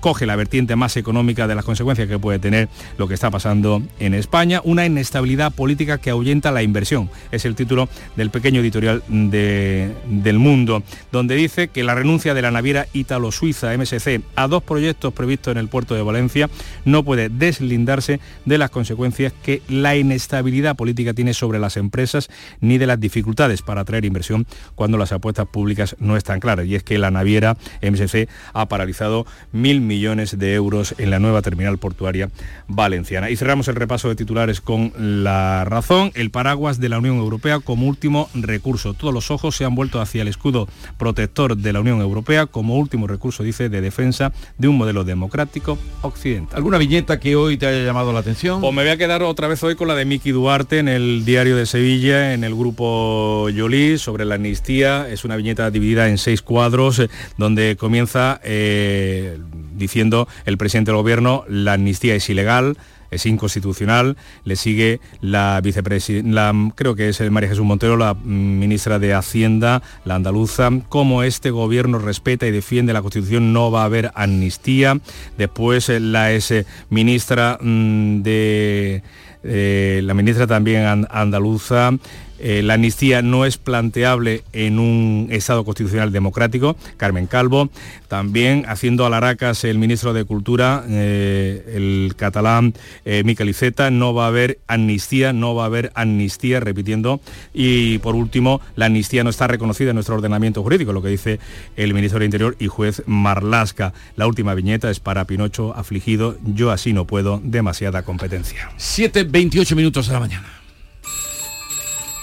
[0.00, 3.82] coge la vertiente más económica de las consecuencias que puede tener lo que está pasando
[3.98, 7.10] en España, una inestabilidad política que ahuyenta la inversión.
[7.30, 10.82] Es el título del pequeño editorial de, del Mundo,
[11.12, 15.58] donde dice que la renuncia de la naviera ítalo-suiza MSC a dos proyectos previstos en
[15.58, 16.50] el puerto de Valencia
[16.84, 22.28] no puede deslindarse de las consecuencias que la inestabilidad política tiene sobre las empresas
[22.60, 26.66] ni de las dificultades para atraer inversión cuando las apuestas públicas no están claras.
[26.66, 31.42] Y es que la naviera MSC ha paralizado mil millones de euros en la nueva
[31.42, 32.30] terminal portuaria
[32.68, 33.28] valenciana.
[33.28, 37.58] Y cerramos el repaso de titulares con la razón, el paraguas de la Unión Europea
[37.58, 38.94] como último recurso.
[38.94, 42.76] Todos los ojos se han vuelto hacia el escudo protector de la Unión Europea como
[42.76, 46.56] último recurso, dice, de defensa de un modelo democrático occidental.
[46.56, 48.60] ¿Alguna viñeta que hoy te haya llamado la atención?
[48.60, 51.24] Pues me voy a quedar otra vez hoy con la de Miki Duarte en el
[51.24, 55.08] diario de Sevilla, en el grupo Yolí, sobre la amnistía.
[55.08, 58.40] Es una viñeta dividida en seis cuadros, eh, donde comienza...
[58.44, 59.36] Eh,
[59.80, 62.76] diciendo el presidente del gobierno la amnistía es ilegal,
[63.10, 64.16] es inconstitucional.
[64.44, 70.14] Le sigue la vicepresidenta, creo que es María Jesús Montero, la ministra de Hacienda, la
[70.14, 70.70] andaluza.
[70.88, 75.00] Como este gobierno respeta y defiende la Constitución, no va a haber amnistía.
[75.36, 76.54] Después eh, la ex
[76.88, 79.02] ministra mm, de
[79.42, 81.92] eh, la ministra también andaluza
[82.40, 87.70] eh, la amnistía no es planteable en un Estado constitucional democrático, Carmen Calvo,
[88.08, 92.74] también haciendo alaracas el ministro de Cultura, eh, el catalán
[93.04, 97.20] eh, Miquel Iceta, no va a haber amnistía, no va a haber amnistía, repitiendo,
[97.52, 101.40] y por último, la amnistía no está reconocida en nuestro ordenamiento jurídico, lo que dice
[101.76, 103.92] el ministro del Interior y juez Marlasca.
[104.16, 108.70] La última viñeta es para Pinocho afligido, yo así no puedo, demasiada competencia.
[108.78, 110.59] 7.28 minutos de la mañana.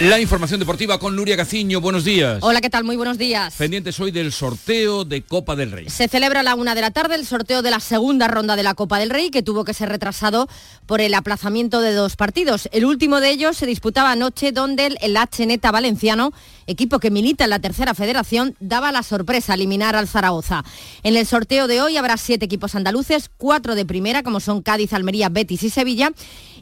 [0.00, 1.80] La información deportiva con Nuria Gaciño.
[1.80, 2.38] Buenos días.
[2.42, 2.84] Hola, ¿qué tal?
[2.84, 3.56] Muy buenos días.
[3.58, 5.90] Pendientes hoy del sorteo de Copa del Rey.
[5.90, 8.62] Se celebra a la una de la tarde el sorteo de la segunda ronda de
[8.62, 10.48] la Copa del Rey, que tuvo que ser retrasado
[10.86, 12.68] por el aplazamiento de dos partidos.
[12.70, 16.32] El último de ellos se disputaba anoche, donde el, el Neta Valenciano,
[16.68, 20.62] equipo que milita en la tercera federación, daba la sorpresa eliminar al Zaragoza.
[21.02, 24.92] En el sorteo de hoy habrá siete equipos andaluces, cuatro de primera, como son Cádiz,
[24.92, 26.12] Almería, Betis y Sevilla,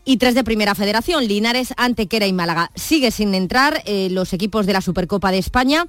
[0.06, 2.70] y tres de Primera Federación, Linares, Antequera y Málaga.
[2.76, 5.86] Sigue sin entrar eh, los equipos de la Supercopa de España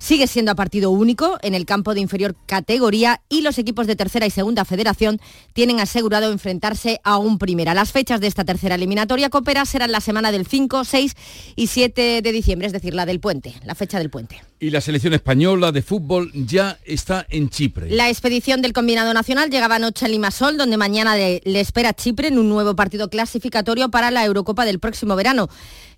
[0.00, 3.94] sigue siendo a partido único en el campo de inferior categoría y los equipos de
[3.94, 5.20] tercera y segunda federación
[5.52, 7.74] tienen asegurado enfrentarse a un primera.
[7.74, 11.14] Las fechas de esta tercera eliminatoria coopera serán la semana del 5, 6
[11.54, 14.42] y 7 de diciembre, es decir, la del puente, la fecha del puente.
[14.58, 17.90] Y la selección española de fútbol ya está en Chipre.
[17.90, 22.38] La expedición del combinado nacional llegaba anoche a Limasol, donde mañana le espera Chipre en
[22.38, 25.48] un nuevo partido clasificatorio para la Eurocopa del próximo verano.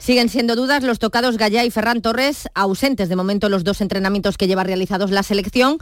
[0.02, 4.36] Siguen siendo dudas los tocados Gallá y Ferran Torres, ausentes de momento los dos entrenamientos
[4.36, 5.78] que lleva realizados la selección.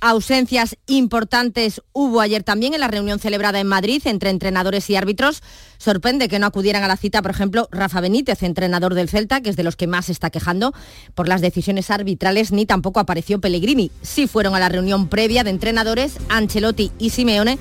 [0.00, 5.42] Ausencias importantes hubo ayer también en la reunión celebrada en Madrid entre entrenadores y árbitros.
[5.78, 9.50] Sorprende que no acudieran a la cita, por ejemplo, Rafa Benítez, entrenador del Celta, que
[9.50, 10.72] es de los que más se está quejando
[11.16, 13.90] por las decisiones arbitrales, ni tampoco apareció Pellegrini.
[14.02, 17.58] Sí fueron a la reunión previa de entrenadores Ancelotti y Simeone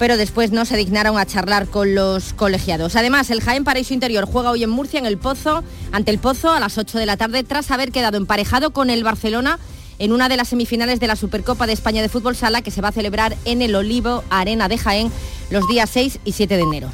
[0.00, 2.96] pero después no se dignaron a charlar con los colegiados.
[2.96, 6.50] Además, el Jaén Paraíso Interior juega hoy en Murcia en el Pozo, ante el Pozo
[6.50, 9.58] a las 8 de la tarde, tras haber quedado emparejado con el Barcelona
[9.98, 12.80] en una de las semifinales de la Supercopa de España de Fútbol Sala que se
[12.80, 15.12] va a celebrar en el Olivo Arena de Jaén
[15.50, 16.90] los días 6 y 7 de enero.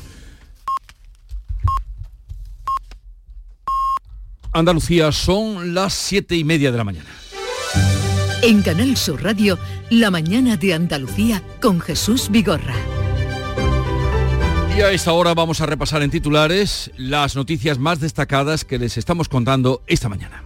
[4.53, 7.11] Andalucía son las 7 y media de la mañana.
[8.42, 12.95] En Canal Sur Radio, La mañana de Andalucía con Jesús Vigorra.
[14.77, 18.99] Y a esta hora vamos a repasar en titulares las noticias más destacadas que les
[18.99, 20.45] estamos contando esta mañana.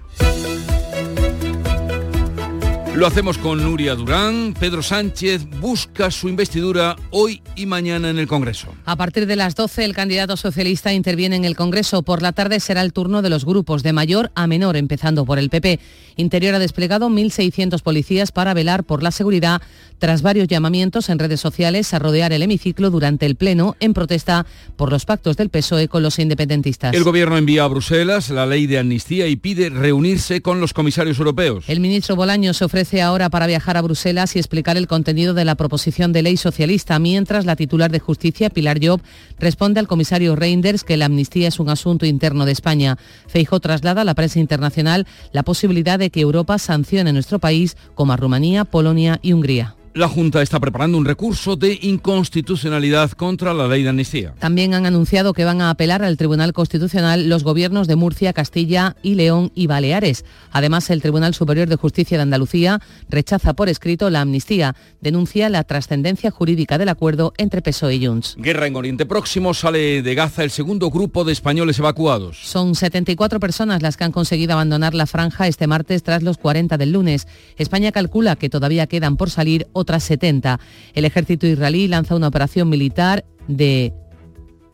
[2.97, 4.53] Lo hacemos con Nuria Durán.
[4.59, 8.75] Pedro Sánchez busca su investidura hoy y mañana en el Congreso.
[8.85, 12.03] A partir de las 12 el candidato socialista interviene en el Congreso.
[12.03, 15.39] Por la tarde será el turno de los grupos de mayor a menor, empezando por
[15.39, 15.79] el PP.
[16.17, 19.63] Interior ha desplegado 1.600 policías para velar por la seguridad
[19.99, 24.47] tras varios llamamientos en redes sociales a rodear el hemiciclo durante el Pleno en protesta
[24.77, 26.95] por los pactos del PSOE con los independentistas.
[26.95, 31.19] El Gobierno envía a Bruselas la ley de amnistía y pide reunirse con los comisarios
[31.19, 31.65] europeos.
[31.69, 35.45] El ministro Bolaño se ofrece ahora para viajar a Bruselas y explicar el contenido de
[35.45, 39.03] la proposición de ley socialista, mientras la titular de Justicia, Pilar Job,
[39.39, 42.97] responde al comisario Reinders que la amnistía es un asunto interno de España.
[43.29, 48.13] Feijo traslada a la prensa internacional la posibilidad de que Europa sancione nuestro país como
[48.13, 49.77] a Rumanía, Polonia y Hungría.
[49.93, 54.35] La Junta está preparando un recurso de inconstitucionalidad contra la ley de amnistía.
[54.39, 58.95] También han anunciado que van a apelar al Tribunal Constitucional los gobiernos de Murcia, Castilla
[59.03, 60.25] y León y Baleares.
[60.53, 64.77] Además, el Tribunal Superior de Justicia de Andalucía rechaza por escrito la amnistía.
[65.01, 68.37] Denuncia la trascendencia jurídica del acuerdo entre PSOE y Junts.
[68.39, 72.39] Guerra en Oriente Próximo sale de Gaza el segundo grupo de españoles evacuados.
[72.45, 76.79] Son 74 personas las que han conseguido abandonar la franja este martes tras los 40
[76.79, 77.27] del lunes.
[77.57, 80.61] España calcula que todavía quedan por salir otras 70.
[80.95, 83.93] El ejército israelí lanza una operación militar de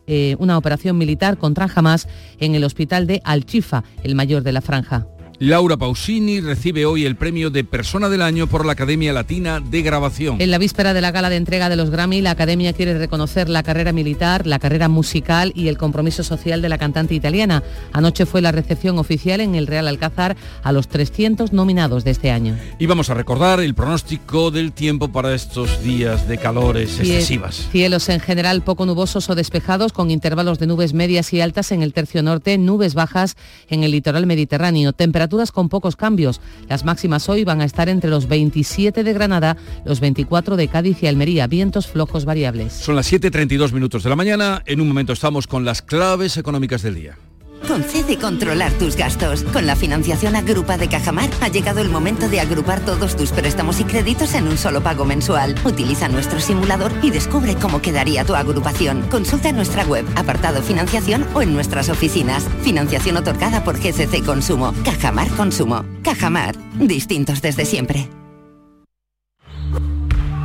[0.07, 2.07] eh, una operación militar contra Hamas
[2.39, 5.07] en el hospital de Al-Chifa, el mayor de la franja.
[5.39, 9.83] Laura Pausini recibe hoy el premio de Persona del Año por la Academia Latina de
[9.83, 10.41] Grabación.
[10.41, 13.47] En la víspera de la gala de entrega de los Grammy, la Academia quiere reconocer
[13.47, 17.61] la carrera militar, la carrera musical y el compromiso social de la cantante italiana.
[17.93, 22.31] Anoche fue la recepción oficial en el Real Alcázar a los 300 nominados de este
[22.31, 22.57] año.
[22.79, 27.67] Y vamos a recordar el pronóstico del tiempo para estos días de calores excesivas.
[27.71, 31.83] Cielos en general poco nubosos o despejados con intervalos de nubes medias y altas en
[31.83, 33.35] el tercio norte, nubes bajas
[33.69, 34.93] en el litoral mediterráneo.
[34.93, 36.41] Temperatura con pocos cambios.
[36.69, 41.03] Las máximas hoy van a estar entre los 27 de Granada, los 24 de Cádiz
[41.03, 42.73] y Almería, vientos flojos variables.
[42.73, 46.81] Son las 7.32 minutos de la mañana, en un momento estamos con las claves económicas
[46.81, 47.17] del día.
[47.65, 49.43] Concede controlar tus gastos.
[49.53, 53.79] Con la financiación Agrupa de Cajamar ha llegado el momento de agrupar todos tus préstamos
[53.79, 55.55] y créditos en un solo pago mensual.
[55.63, 59.01] Utiliza nuestro simulador y descubre cómo quedaría tu agrupación.
[59.09, 62.47] Consulta nuestra web, apartado financiación o en nuestras oficinas.
[62.63, 64.73] Financiación otorgada por GCC Consumo.
[64.83, 65.85] Cajamar Consumo.
[66.03, 66.55] Cajamar.
[66.75, 68.09] Distintos desde siempre.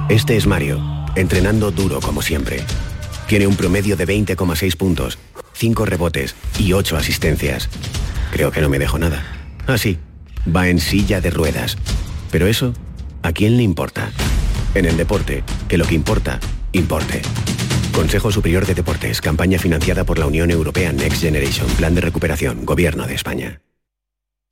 [0.08, 0.80] Este es Mario,
[1.14, 2.64] entrenando duro como siempre.
[3.28, 5.18] Tiene un promedio de 20,6 puntos
[5.54, 7.68] 5 rebotes y 8 asistencias.
[8.32, 9.24] Creo que no me dejo nada.
[9.66, 9.98] Ah, sí,
[10.54, 11.76] va en silla de ruedas.
[12.30, 12.74] Pero eso,
[13.22, 14.10] ¿a quién le importa?
[14.74, 16.40] En el deporte, que lo que importa,
[16.72, 17.22] importe.
[17.92, 22.64] Consejo Superior de Deportes, campaña financiada por la Unión Europea Next Generation, Plan de Recuperación,
[22.64, 23.60] Gobierno de España.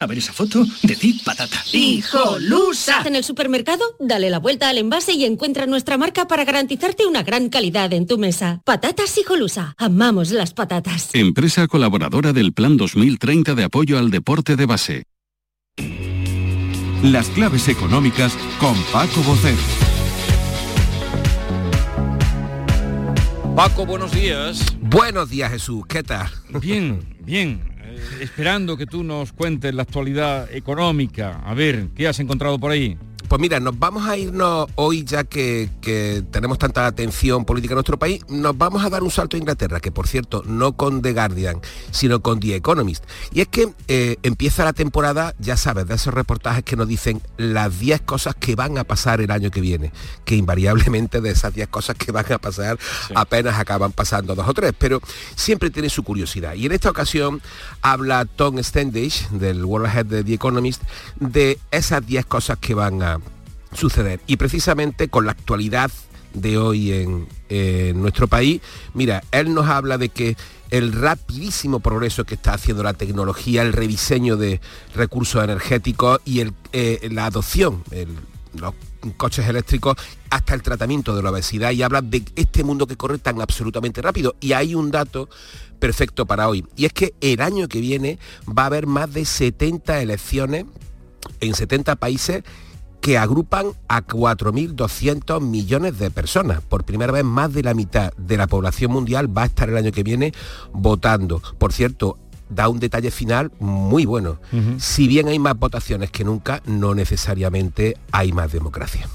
[0.02, 1.62] A ver esa foto, de ti patata.
[1.74, 3.02] ¡Hijolusa!
[3.04, 7.22] En el supermercado, dale la vuelta al envase y encuentra nuestra marca para garantizarte una
[7.22, 8.62] gran calidad en tu mesa.
[8.64, 9.74] Patatas Hijolusa.
[9.76, 11.10] Amamos las patatas.
[11.12, 15.02] Empresa colaboradora del Plan 2030 de apoyo al deporte de base.
[17.02, 19.58] Las claves económicas con Paco Bocero.
[23.54, 24.64] Paco, buenos días.
[24.80, 25.84] Buenos días, Jesús.
[25.86, 26.30] ¿Qué tal?
[26.58, 27.69] Bien, bien.
[28.20, 31.40] Esperando que tú nos cuentes la actualidad económica.
[31.44, 32.96] A ver, ¿qué has encontrado por ahí?
[33.30, 37.76] Pues mira, nos vamos a irnos hoy, ya que, que, tenemos tanta atención política en
[37.76, 41.00] nuestro país, nos vamos a dar un salto a Inglaterra, que por cierto, no con
[41.00, 41.60] The Guardian,
[41.92, 43.04] sino con The Economist.
[43.30, 47.22] Y es que eh, empieza la temporada, ya sabes, de esos reportajes que nos dicen
[47.36, 49.92] las 10 cosas que van a pasar el año que viene,
[50.24, 53.14] que invariablemente de esas 10 cosas que van a pasar sí.
[53.14, 55.00] apenas acaban pasando dos o tres, pero
[55.37, 56.54] siempre tiene su curiosidad.
[56.54, 57.40] Y en esta ocasión
[57.81, 60.83] habla Tom Standish, del World Head de The Economist,
[61.20, 63.19] de esas 10 cosas que van a
[63.73, 64.21] suceder.
[64.27, 65.90] Y precisamente con la actualidad
[66.35, 67.27] de hoy en,
[68.00, 68.60] nuestro país,
[68.94, 70.37] mira, él nos habla de que
[70.71, 74.60] el rapidísimo progreso que está haciendo la tecnología, el rediseño de
[74.94, 78.08] recursos energéticos y el, eh, la adopción, el,
[78.54, 78.75] los
[79.16, 79.96] coches eléctricos
[80.29, 84.02] hasta el tratamiento de la obesidad y habla de este mundo que corre tan absolutamente
[84.02, 84.37] rápido.
[84.40, 85.29] Y hay un dato
[85.79, 86.64] perfecto para hoy.
[86.77, 90.66] Y es que el año que viene va a haber más de 70 elecciones
[91.40, 92.44] en 70 países
[93.01, 96.61] que agrupan a 4.200 millones de personas.
[96.61, 99.77] Por primera vez más de la mitad de la población mundial va a estar el
[99.77, 100.33] año que viene
[100.73, 101.42] votando.
[101.59, 104.38] Por cierto, da un detalle final muy bueno.
[104.53, 104.81] Uh -huh.
[104.81, 109.09] Si bien hay más votaciones que nunca, no necesariamente hay más democracia.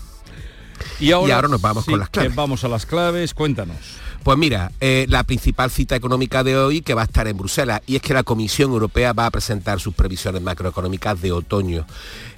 [1.00, 2.36] Y ahora, y ahora nos vamos sí, con las claves.
[2.36, 3.78] Vamos a las claves, cuéntanos.
[4.26, 7.84] Pues mira, eh, la principal cita económica de hoy que va a estar en Bruselas
[7.86, 11.86] y es que la Comisión Europea va a presentar sus previsiones macroeconómicas de otoño.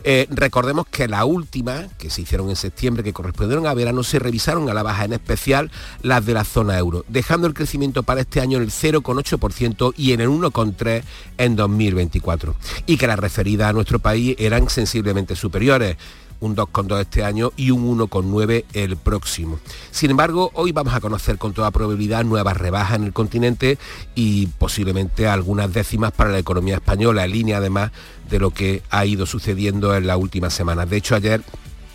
[0.04, 4.20] Eh, recordemos que la última, que se hicieron en septiembre, que correspondieron a verano, se
[4.20, 5.72] revisaron a la baja, en especial
[6.02, 10.12] las de la zona euro, dejando el crecimiento para este año en el 0,8% y
[10.12, 11.04] en el 1,3%
[11.38, 12.54] en 2024.
[12.86, 15.96] Y que las referidas a nuestro país eran sensiblemente superiores
[16.40, 19.60] un 2,2 este año y un 1,9 el próximo.
[19.92, 23.78] Sin embargo, hoy vamos a conocer con toda probabilidad nuevas rebajas en el continente
[24.16, 27.92] y posiblemente algunas décimas para la economía española, en línea además
[28.30, 30.90] de lo que ha ido sucediendo en las últimas semanas.
[30.90, 31.44] De hecho, ayer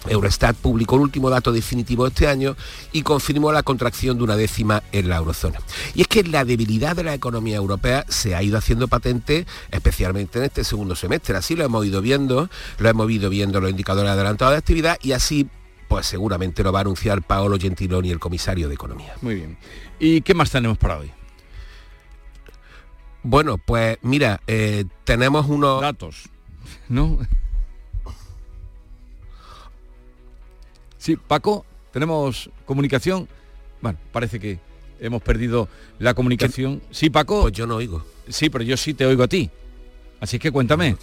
[0.08, 2.56] Eurostat publicó el último dato definitivo de este año
[2.92, 5.60] y confirmó la contracción de una décima en la eurozona.
[5.94, 10.38] Y es que la debilidad de la economía europea se ha ido haciendo patente, especialmente
[10.38, 11.36] en este segundo semestre.
[11.36, 12.48] Así lo hemos ido viendo,
[12.78, 15.48] lo hemos ido viendo los indicadores adelantados de actividad y así
[15.88, 19.14] pues seguramente lo va a anunciar Paolo Gentiloni, el comisario de Economía.
[19.20, 19.58] Muy bien.
[20.00, 21.10] ¿Y qué más tenemos para hoy?
[23.22, 25.82] Bueno, pues mira, eh, tenemos unos...
[25.82, 26.30] Datos,
[26.88, 27.18] ¿no?
[31.02, 33.26] Sí, Paco, tenemos comunicación.
[33.80, 34.60] Bueno, parece que
[35.00, 36.80] hemos perdido la comunicación.
[36.92, 37.42] Sí, Paco.
[37.42, 38.06] Pues yo no oigo.
[38.28, 39.50] Sí, pero yo sí te oigo a ti.
[40.20, 40.94] Así que cuéntame.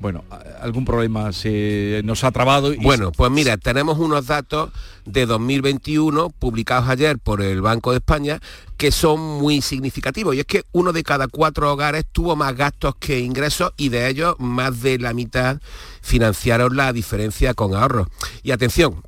[0.00, 0.24] Bueno,
[0.62, 2.72] algún problema se nos ha trabado.
[2.72, 4.70] Y bueno, pues mira, tenemos unos datos
[5.04, 8.40] de 2021 publicados ayer por el Banco de España
[8.78, 10.34] que son muy significativos.
[10.34, 14.08] Y es que uno de cada cuatro hogares tuvo más gastos que ingresos y de
[14.08, 15.60] ellos más de la mitad
[16.00, 18.08] financiaron la diferencia con ahorros.
[18.42, 19.02] Y atención,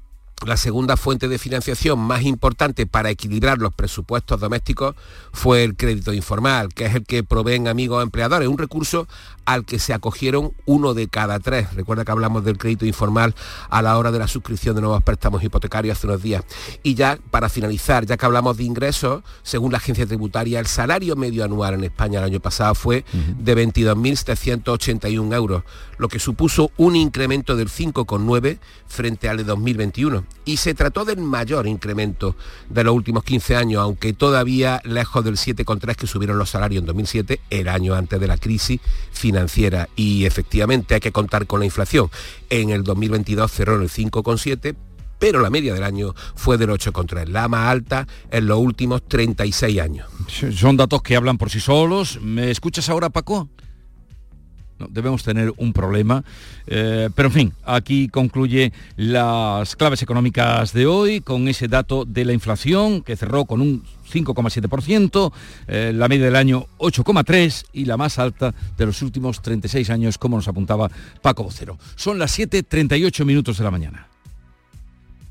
[0.47, 4.95] la segunda fuente de financiación más importante para equilibrar los presupuestos domésticos
[5.33, 9.07] fue el crédito informal, que es el que proveen amigos empleadores, un recurso
[9.45, 11.75] al que se acogieron uno de cada tres.
[11.75, 13.35] Recuerda que hablamos del crédito informal
[13.71, 16.45] a la hora de la suscripción de nuevos préstamos hipotecarios hace unos días.
[16.83, 21.17] Y ya para finalizar, ya que hablamos de ingresos, según la agencia tributaria, el salario
[21.17, 23.05] medio anual en España el año pasado fue
[23.39, 25.63] de 22.781 euros,
[25.99, 31.19] lo que supuso un incremento del 5,9 frente al de 2021 y se trató del
[31.19, 32.37] mayor incremento
[32.69, 36.87] de los últimos 15 años, aunque todavía lejos del 7,3 que subieron los salarios en
[36.87, 38.81] 2007, el año antes de la crisis
[39.13, 39.89] financiera.
[39.97, 42.11] Y efectivamente hay que contar con la inflación.
[42.51, 44.75] En el 2022 cerró en el 5,7,
[45.19, 49.81] pero la media del año fue del 8,3, la más alta en los últimos 36
[49.81, 50.09] años.
[50.57, 52.19] Son datos que hablan por sí solos.
[52.21, 53.49] ¿Me escuchas ahora, Paco?
[54.91, 56.25] Debemos tener un problema.
[56.67, 62.25] Eh, pero en fin, aquí concluye las claves económicas de hoy con ese dato de
[62.25, 65.33] la inflación que cerró con un 5,7%,
[65.69, 70.19] eh, la media del año 8,3% y la más alta de los últimos 36 años,
[70.19, 70.91] como nos apuntaba
[71.23, 71.79] Paco Vocero.
[71.97, 74.12] Son las 7.38 minutos de la mañana.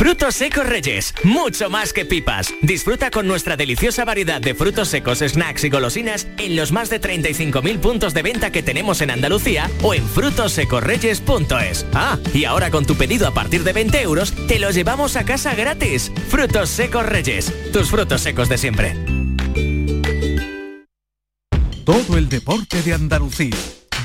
[0.00, 2.54] Frutos secos Reyes, mucho más que pipas.
[2.62, 7.02] Disfruta con nuestra deliciosa variedad de frutos secos, snacks y golosinas en los más de
[7.02, 11.84] 35.000 puntos de venta que tenemos en Andalucía o en frutosecorreyes.es.
[11.92, 15.26] Ah, y ahora con tu pedido a partir de 20 euros, te los llevamos a
[15.26, 16.10] casa gratis.
[16.30, 18.96] Frutos secos Reyes, tus frutos secos de siempre.
[21.84, 23.56] Todo el deporte de Andalucía,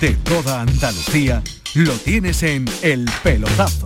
[0.01, 1.41] de toda Andalucía,
[1.73, 3.85] lo tienes en El Pelotazo.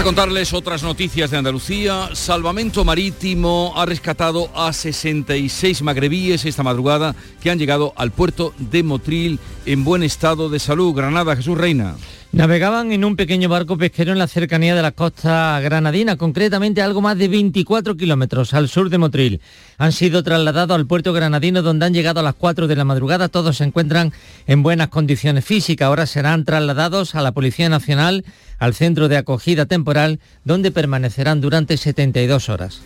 [0.00, 2.10] A contarles otras noticias de Andalucía.
[2.14, 8.82] Salvamento Marítimo ha rescatado a 66 magrebíes esta madrugada que han llegado al puerto de
[8.82, 10.94] Motril en buen estado de salud.
[10.94, 11.96] Granada, Jesús Reina.
[12.32, 17.00] Navegaban en un pequeño barco pesquero en la cercanía de la costa granadina, concretamente algo
[17.00, 19.40] más de 24 kilómetros al sur de Motril.
[19.78, 23.28] Han sido trasladados al puerto granadino donde han llegado a las 4 de la madrugada.
[23.28, 24.12] Todos se encuentran
[24.46, 25.86] en buenas condiciones físicas.
[25.86, 28.24] Ahora serán trasladados a la Policía Nacional,
[28.60, 32.80] al centro de acogida temporal, donde permanecerán durante 72 horas.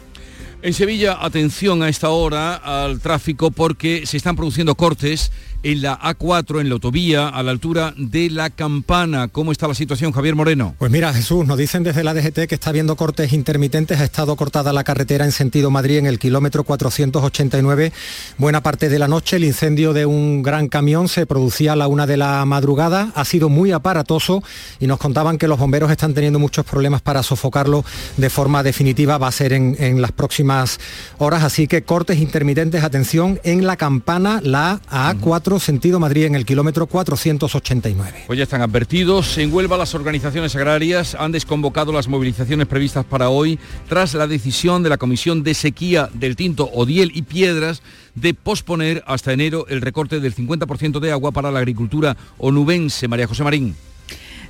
[0.63, 5.31] En Sevilla, atención a esta hora al tráfico porque se están produciendo cortes
[5.65, 9.29] en la A4, en la autovía, a la altura de la campana.
[9.29, 10.75] ¿Cómo está la situación, Javier Moreno?
[10.79, 13.99] Pues mira, Jesús, nos dicen desde la DGT que está habiendo cortes intermitentes.
[13.99, 17.93] Ha estado cortada la carretera en sentido Madrid en el kilómetro 489
[18.37, 19.37] buena parte de la noche.
[19.37, 23.11] El incendio de un gran camión se producía a la una de la madrugada.
[23.15, 24.43] Ha sido muy aparatoso
[24.81, 27.87] y nos contaban que los bomberos están teniendo muchos problemas para sofocarlo
[28.19, 29.17] de forma definitiva.
[29.17, 30.79] Va a ser en, en las próximas
[31.17, 31.43] horas.
[31.43, 36.87] Así que cortes intermitentes, atención, en la campana, la A4 sentido Madrid en el kilómetro
[36.87, 38.25] 489.
[38.27, 39.39] Pues ya están advertidos.
[39.39, 44.83] En Huelva las organizaciones agrarias han desconvocado las movilizaciones previstas para hoy tras la decisión
[44.83, 47.83] de la Comisión de Sequía del Tinto, Odiel y Piedras
[48.15, 53.09] de posponer hasta enero el recorte del 50% de agua para la agricultura onubense.
[53.09, 53.75] María José Marín.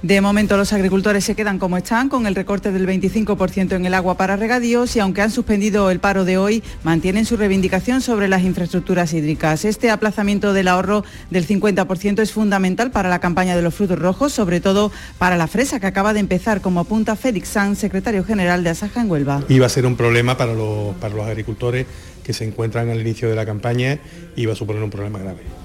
[0.05, 3.95] De momento los agricultores se quedan como están, con el recorte del 25% en el
[3.95, 8.29] agua para regadíos y aunque han suspendido el paro de hoy, mantienen su reivindicación sobre
[8.29, 9.65] las infraestructuras hídricas.
[9.65, 14.35] Este aplazamiento del ahorro del 50% es fundamental para la campaña de los frutos rojos,
[14.35, 18.63] sobre todo para la fresa que acaba de empezar, como apunta Félix Sanz, secretario general
[18.63, 19.43] de Asaja en Huelva.
[19.49, 21.87] Iba a ser un problema para los, para los agricultores
[22.23, 23.99] que se encuentran al inicio de la campaña
[24.37, 25.64] y iba a suponer un problema grave.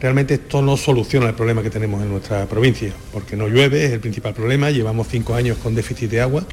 [0.00, 3.92] Realmente esto no soluciona el problema que tenemos en nuestra provincia, porque no llueve, es
[3.92, 6.46] el principal problema, llevamos cinco años con déficit de agua.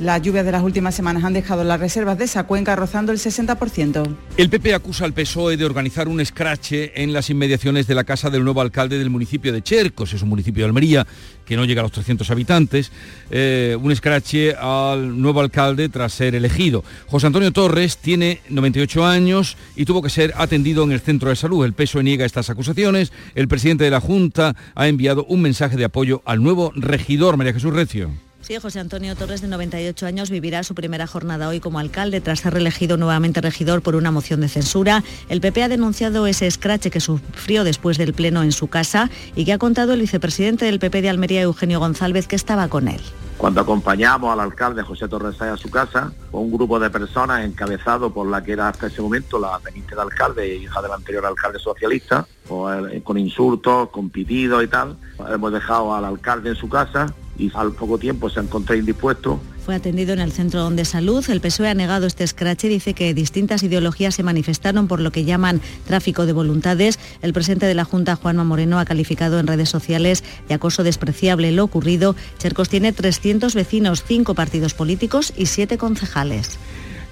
[0.00, 3.18] Las lluvias de las últimas semanas han dejado las reservas de esa cuenca rozando el
[3.18, 4.16] 60%.
[4.36, 8.28] El PP acusa al PSOE de organizar un escrache en las inmediaciones de la casa
[8.28, 11.06] del nuevo alcalde del municipio de Chercos, es un municipio de Almería
[11.44, 12.90] que no llega a los 300 habitantes,
[13.30, 16.82] eh, un escrache al nuevo alcalde tras ser elegido.
[17.06, 21.36] José Antonio Torres tiene 98 años y tuvo que ser atendido en el centro de
[21.36, 21.64] salud.
[21.64, 23.12] El PSOE niega estas acusaciones.
[23.36, 27.52] El presidente de la Junta ha enviado un mensaje de apoyo al nuevo regidor, María
[27.52, 28.10] Jesús Recio.
[28.46, 32.40] Sí, José Antonio Torres, de 98 años, vivirá su primera jornada hoy como alcalde tras
[32.40, 35.02] ser reelegido nuevamente regidor por una moción de censura.
[35.30, 39.46] El PP ha denunciado ese escrache que sufrió después del pleno en su casa y
[39.46, 43.00] que ha contado el vicepresidente del PP de Almería, Eugenio González, que estaba con él.
[43.36, 48.12] Cuando acompañamos al alcalde José Torres Sáez a su casa, un grupo de personas encabezado
[48.12, 51.58] por la que era hasta ese momento la teniente de alcalde, hija del anterior alcalde
[51.58, 54.96] socialista, pues, eh, con insultos, con pitidos y tal,
[55.28, 57.06] hemos dejado al alcalde en su casa
[57.36, 61.24] y al poco tiempo se encontró indispuesto Fue atendido en el Centro de Salud.
[61.30, 65.24] El PSOE ha negado este escrache dice que distintas ideologías se manifestaron por lo que
[65.24, 66.98] llaman tráfico de voluntades.
[67.22, 71.50] El presidente de la Junta, Juanma Moreno, ha calificado en redes sociales de acoso despreciable
[71.50, 72.14] lo ocurrido.
[72.38, 76.58] Chercos tiene 300 vecinos, 5 partidos políticos y 7 concejales.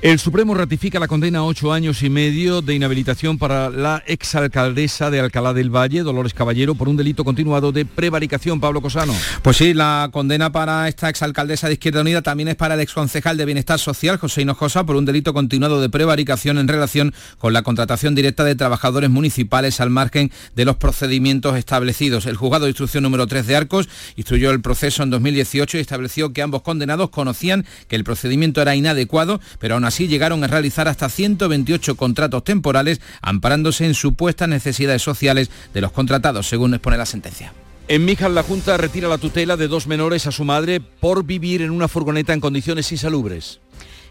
[0.02, 5.12] El Supremo ratifica la condena a ocho años y medio de inhabilitación para la exalcaldesa
[5.12, 8.58] de Alcalá del Valle, Dolores Caballero, por un delito continuado de prevaricación.
[8.58, 9.14] Pablo Cosano.
[9.42, 13.36] Pues sí, la condena para esta exalcaldesa de Izquierda Unida también es para el exconcejal
[13.36, 17.62] de Bienestar Social, José Hinojosa, por un delito continuado de prevaricación en relación con la
[17.62, 22.26] contratación directa de trabajadores municipales al margen de los procedimientos establecidos.
[22.26, 26.32] El juzgado de instrucción número 3 de Arcos instruyó el proceso en 2018 y estableció
[26.32, 30.88] que ambos condenados conocían que el procedimiento era inadecuado, pero aún así llegaron a realizar
[30.88, 37.06] hasta 128 contratos temporales amparándose en supuestas necesidades sociales de los contratados, según expone la
[37.06, 37.52] sentencia.
[37.88, 41.62] En Mijas la Junta retira la tutela de dos menores a su madre por vivir
[41.62, 43.61] en una furgoneta en condiciones insalubres.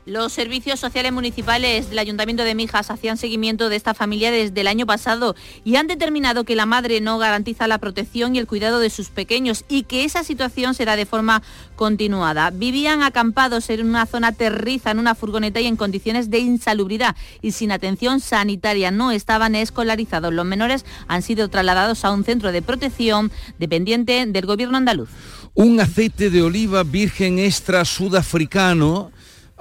[0.08, 4.68] Los servicios sociales municipales del Ayuntamiento de Mijas hacían seguimiento de esta familia desde el
[4.68, 8.80] año pasado y han determinado que la madre no garantiza la protección y el cuidado
[8.80, 11.44] de sus pequeños y que esa situación será de forma
[11.76, 12.50] continuada.
[12.50, 17.52] Vivían acampados en una zona terriza, en una furgoneta y en condiciones de insalubridad y
[17.52, 18.90] sin atención sanitaria.
[18.90, 20.34] No estaban escolarizados.
[20.34, 25.10] Los menores han sido trasladados a un centro de protección dependiente del gobierno andaluz.
[25.54, 29.12] Un aceite de oliva virgen extra sudafricano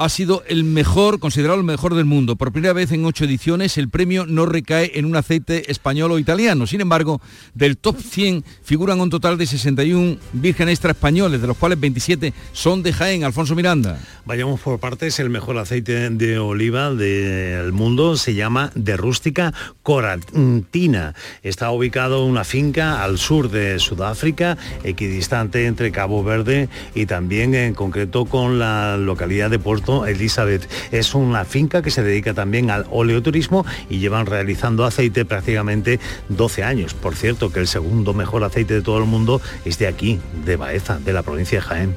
[0.01, 2.37] ha sido el mejor, considerado el mejor del mundo.
[2.37, 6.19] Por primera vez en ocho ediciones el premio no recae en un aceite español o
[6.19, 6.67] italiano.
[6.67, 7.21] Sin embargo,
[7.53, 12.33] del top 100 figuran un total de 61 virgen extra españoles, de los cuales 27
[12.55, 13.25] son de Jaén.
[13.25, 14.01] Alfonso Miranda.
[14.25, 15.21] Vayamos por partes.
[15.21, 21.15] El mejor aceite de oliva del mundo se llama de rústica coratina.
[21.43, 27.55] Está ubicado en una finca al sur de Sudáfrica, equidistante entre Cabo Verde y también
[27.55, 30.69] en concreto con la localidad de Puerto Elizabeth.
[30.93, 36.65] Es una finca que se dedica también al oleoturismo y llevan realizando aceite prácticamente 12
[36.65, 36.95] años.
[36.95, 40.57] Por cierto, que el segundo mejor aceite de todo el mundo es de aquí, de
[40.57, 41.97] Baeza, de la provincia de Jaén.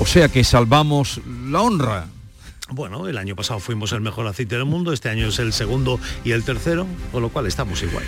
[0.00, 2.06] O sea que salvamos la honra.
[2.70, 6.00] Bueno, el año pasado fuimos el mejor aceite del mundo, este año es el segundo
[6.24, 8.04] y el tercero, con lo cual estamos igual.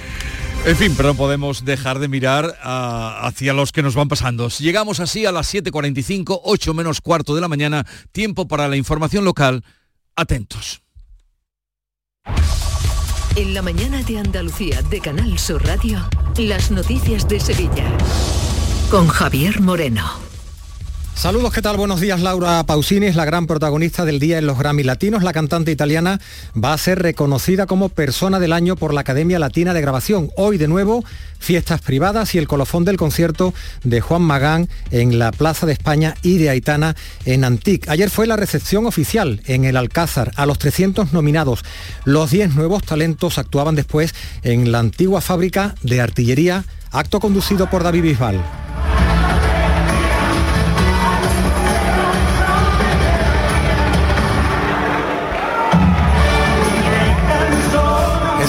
[0.64, 4.48] En fin, pero no podemos dejar de mirar ah, hacia los que nos van pasando.
[4.48, 9.24] Llegamos así a las 7.45, 8 menos cuarto de la mañana, tiempo para la información
[9.24, 9.64] local.
[10.16, 10.82] Atentos.
[13.36, 17.84] En la mañana de Andalucía de Canal Sur Radio, las noticias de Sevilla.
[18.90, 20.25] Con Javier Moreno.
[21.16, 21.78] Saludos, ¿qué tal?
[21.78, 22.20] Buenos días.
[22.20, 25.22] Laura Pausini es la gran protagonista del día en los Grammy Latinos.
[25.22, 26.20] La cantante italiana
[26.62, 30.30] va a ser reconocida como persona del año por la Academia Latina de Grabación.
[30.36, 31.04] Hoy de nuevo,
[31.38, 36.14] fiestas privadas y el colofón del concierto de Juan Magán en la Plaza de España
[36.20, 36.94] y de Aitana
[37.24, 37.88] en Antic.
[37.88, 41.64] Ayer fue la recepción oficial en el Alcázar a los 300 nominados.
[42.04, 47.82] Los 10 nuevos talentos actuaban después en la antigua fábrica de artillería, acto conducido por
[47.84, 48.44] David Bisbal.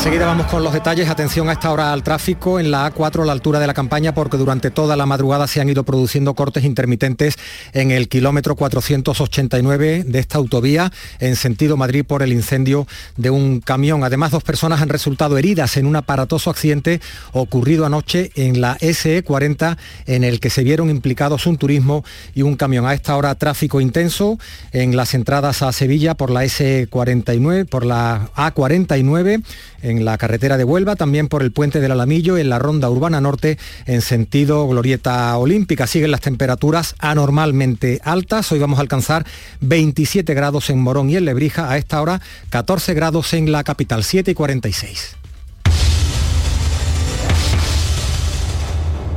[0.08, 1.10] Enseguida vamos con los detalles.
[1.10, 4.14] Atención a esta hora al tráfico en la A4 a la altura de la campaña
[4.14, 7.36] porque durante toda la madrugada se han ido produciendo cortes intermitentes
[7.74, 12.88] en el kilómetro 489 de esta autovía en sentido Madrid por el incendio
[13.18, 14.06] de un camión.
[14.06, 17.02] Además, dos personas han resultado heridas en un aparatoso accidente
[17.34, 22.56] ocurrido anoche en la SE40 en el que se vieron implicados un turismo y un
[22.56, 22.86] camión.
[22.86, 24.40] A esta hora tráfico intenso
[24.72, 29.44] en las entradas a Sevilla por la SE49, por la A49
[29.82, 33.22] en la carretera de Huelva, también por el puente del Alamillo, en la ronda urbana
[33.22, 35.88] norte, en sentido Glorieta Olímpica.
[35.88, 38.52] Siguen las temperaturas anormalmente altas.
[38.52, 39.26] Hoy vamos a alcanzar
[39.62, 44.04] 27 grados en Morón y en Lebrija, a esta hora 14 grados en la capital,
[44.04, 45.17] 7 y 46.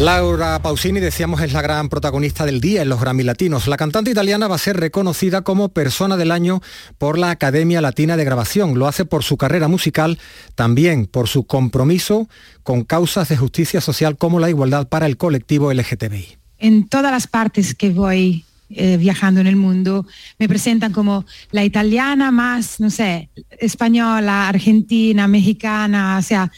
[0.00, 3.66] Laura Pausini, decíamos, es la gran protagonista del día en los Grammy Latinos.
[3.66, 6.60] La cantante italiana va a ser reconocida como persona del año
[6.98, 8.78] por la Academia Latina de Grabación.
[8.78, 10.20] Lo hace por su carrera musical,
[10.54, 12.28] también por su compromiso
[12.62, 16.38] con causas de justicia social como la igualdad para el colectivo LGTBI.
[16.58, 20.06] En todas las partes que voy eh, viajando en el mundo,
[20.38, 26.52] me presentan como la italiana más, no sé, española, argentina, mexicana, o sea,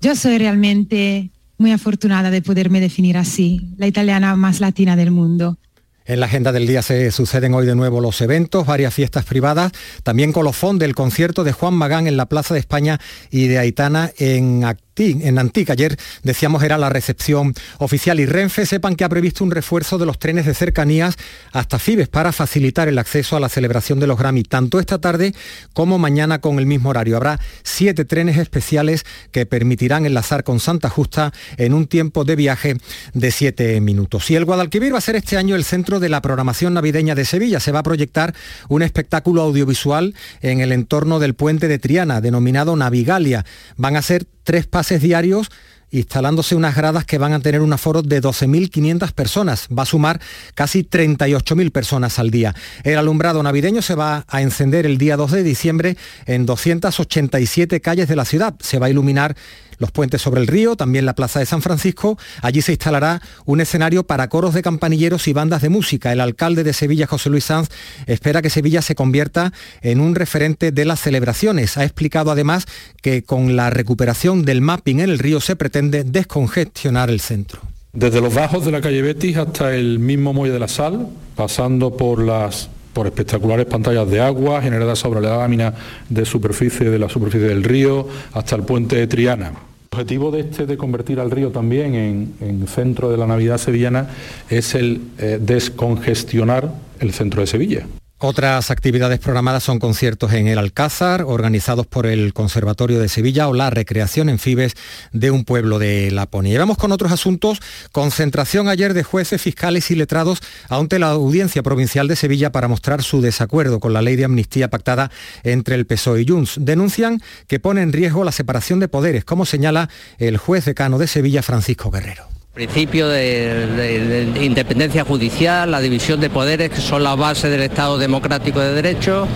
[0.00, 5.58] yo soy realmente muy afortunada de poderme definir así, la italiana más latina del mundo.
[6.06, 9.72] En la agenda del día se suceden hoy de nuevo los eventos, varias fiestas privadas,
[10.02, 13.00] también colofón del concierto de Juan Magán en la Plaza de España
[13.30, 14.64] y de Aitana en
[14.96, 15.70] en Antic.
[15.70, 20.06] Ayer decíamos era la recepción oficial y Renfe sepan que ha previsto un refuerzo de
[20.06, 21.16] los trenes de cercanías
[21.52, 25.34] hasta Fibes para facilitar el acceso a la celebración de los Grammy tanto esta tarde
[25.72, 27.16] como mañana con el mismo horario.
[27.16, 32.76] Habrá siete trenes especiales que permitirán enlazar con Santa Justa en un tiempo de viaje
[33.14, 34.30] de siete minutos.
[34.30, 37.24] Y el Guadalquivir va a ser este año el centro de la programación navideña de
[37.24, 37.58] Sevilla.
[37.58, 38.34] Se va a proyectar
[38.68, 43.44] un espectáculo audiovisual en el entorno del puente de Triana, denominado Navigalia.
[43.76, 45.50] Van a ser tres pases diarios
[45.92, 49.66] instalándose unas gradas que van a tener un aforo de 12.500 personas.
[49.68, 50.20] Va a sumar
[50.54, 52.54] casi 38.000 personas al día.
[52.82, 58.08] El alumbrado navideño se va a encender el día 2 de diciembre en 287 calles
[58.08, 58.56] de la ciudad.
[58.60, 59.36] Se va a iluminar
[59.84, 62.16] los puentes sobre el río, también la Plaza de San Francisco.
[62.40, 66.10] Allí se instalará un escenario para coros de campanilleros y bandas de música.
[66.10, 67.68] El alcalde de Sevilla, José Luis Sanz,
[68.06, 71.76] espera que Sevilla se convierta en un referente de las celebraciones.
[71.76, 72.64] Ha explicado además
[73.02, 77.60] que con la recuperación del mapping en el río se pretende descongestionar el centro.
[77.92, 81.94] Desde los bajos de la calle Betis hasta el mismo muelle de la Sal, pasando
[81.94, 85.74] por las por espectaculares pantallas de agua generadas sobre la lámina
[86.08, 89.52] de superficie de la superficie del río hasta el puente de Triana.
[89.94, 94.08] El objetivo de este de convertir al río también en, centro de la Navidad sevillana
[94.50, 97.86] es el eh, descongestionar el centro de Sevilla.
[98.26, 103.52] Otras actividades programadas son conciertos en el Alcázar, organizados por el Conservatorio de Sevilla, o
[103.52, 104.76] la recreación en Fibes
[105.12, 106.54] de un pueblo de Laponia.
[106.54, 107.60] Y vamos con otros asuntos.
[107.92, 110.38] Concentración ayer de jueces, fiscales y letrados
[110.70, 114.70] ante la Audiencia Provincial de Sevilla para mostrar su desacuerdo con la ley de amnistía
[114.70, 115.10] pactada
[115.42, 116.54] entre el PSOE y Junts.
[116.60, 121.08] Denuncian que pone en riesgo la separación de poderes, como señala el juez decano de
[121.08, 127.48] Sevilla, Francisco Guerrero principio de, independencia judicial, la división de poderes, que son la base
[127.48, 129.26] del Estado democrático de derecho,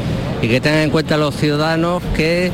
[0.40, 2.52] y que tengan en cuenta los ciudadanos que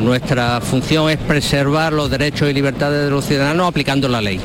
[0.00, 4.40] nuestra función es preservar los derechos y libertades de los ciudadanos aplicando la ley.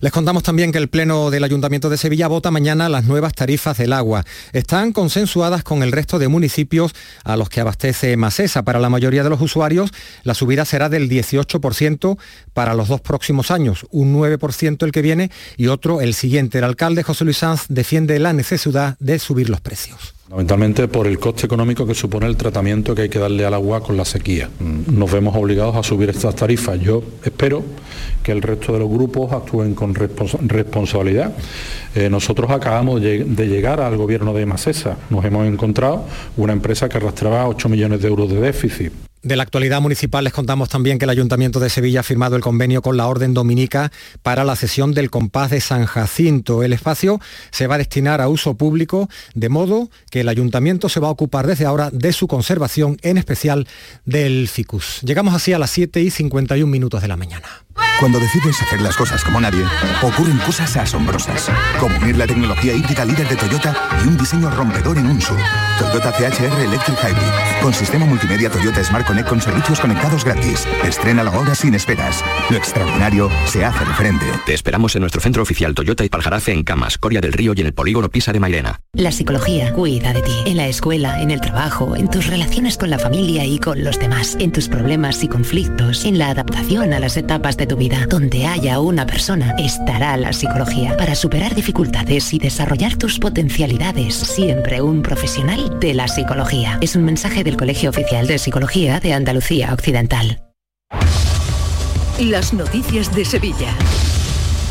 [0.00, 3.78] Les contamos también que el Pleno del Ayuntamiento de Sevilla vota mañana las nuevas tarifas
[3.78, 4.24] del agua.
[4.52, 6.92] Están consensuadas con el resto de municipios
[7.24, 8.62] a los que abastece Masesa.
[8.62, 9.90] Para la mayoría de los usuarios,
[10.22, 12.16] la subida será del 18%
[12.54, 16.58] para los dos próximos años, un 9% el que viene y otro el siguiente.
[16.58, 20.17] El alcalde José Luis Sanz defiende la necesidad de subir los precios.
[20.28, 23.82] Fundamentalmente por el coste económico que supone el tratamiento que hay que darle al agua
[23.82, 24.50] con la sequía.
[24.60, 26.78] Nos vemos obligados a subir estas tarifas.
[26.78, 27.64] Yo espero
[28.22, 31.32] que el resto de los grupos actúen con responsabilidad.
[31.94, 34.98] Eh, nosotros acabamos de llegar al gobierno de Macesa.
[35.08, 36.04] Nos hemos encontrado
[36.36, 39.07] una empresa que arrastraba 8 millones de euros de déficit.
[39.22, 42.42] De la actualidad municipal les contamos también que el Ayuntamiento de Sevilla ha firmado el
[42.42, 43.90] convenio con la Orden Dominica
[44.22, 46.62] para la cesión del compás de San Jacinto.
[46.62, 51.00] El espacio se va a destinar a uso público, de modo que el Ayuntamiento se
[51.00, 53.66] va a ocupar desde ahora de su conservación, en especial
[54.04, 55.00] del ficus.
[55.02, 57.48] Llegamos así a las 7 y 51 minutos de la mañana.
[57.98, 59.64] Cuando decides hacer las cosas como nadie,
[60.02, 61.50] ocurren cosas asombrosas,
[61.80, 63.74] como unir la tecnología híbrida líder de Toyota
[64.04, 65.38] y un diseño rompedor en un SUV.
[65.78, 70.66] Toyota CHR Electric Hybrid, con sistema multimedia Toyota Smart Connect con servicios conectados gratis.
[70.84, 72.24] Estrena la hora sin esperas.
[72.50, 74.26] Lo extraordinario se hace de frente.
[74.44, 77.60] Te esperamos en nuestro centro oficial Toyota y Paljarafe en Camas, Coria del Río y
[77.60, 78.80] en el polígono Pisa de Mairena.
[78.92, 82.90] La psicología cuida de ti, en la escuela, en el trabajo, en tus relaciones con
[82.90, 86.98] la familia y con los demás, en tus problemas y conflictos, en la adaptación a
[86.98, 92.32] las etapas de tu vida donde haya una persona, estará la psicología para superar dificultades
[92.32, 94.14] y desarrollar tus potencialidades.
[94.14, 96.78] Siempre un profesional de la psicología.
[96.80, 100.42] Es un mensaje del Colegio Oficial de Psicología de Andalucía Occidental.
[102.18, 103.74] Las noticias de Sevilla.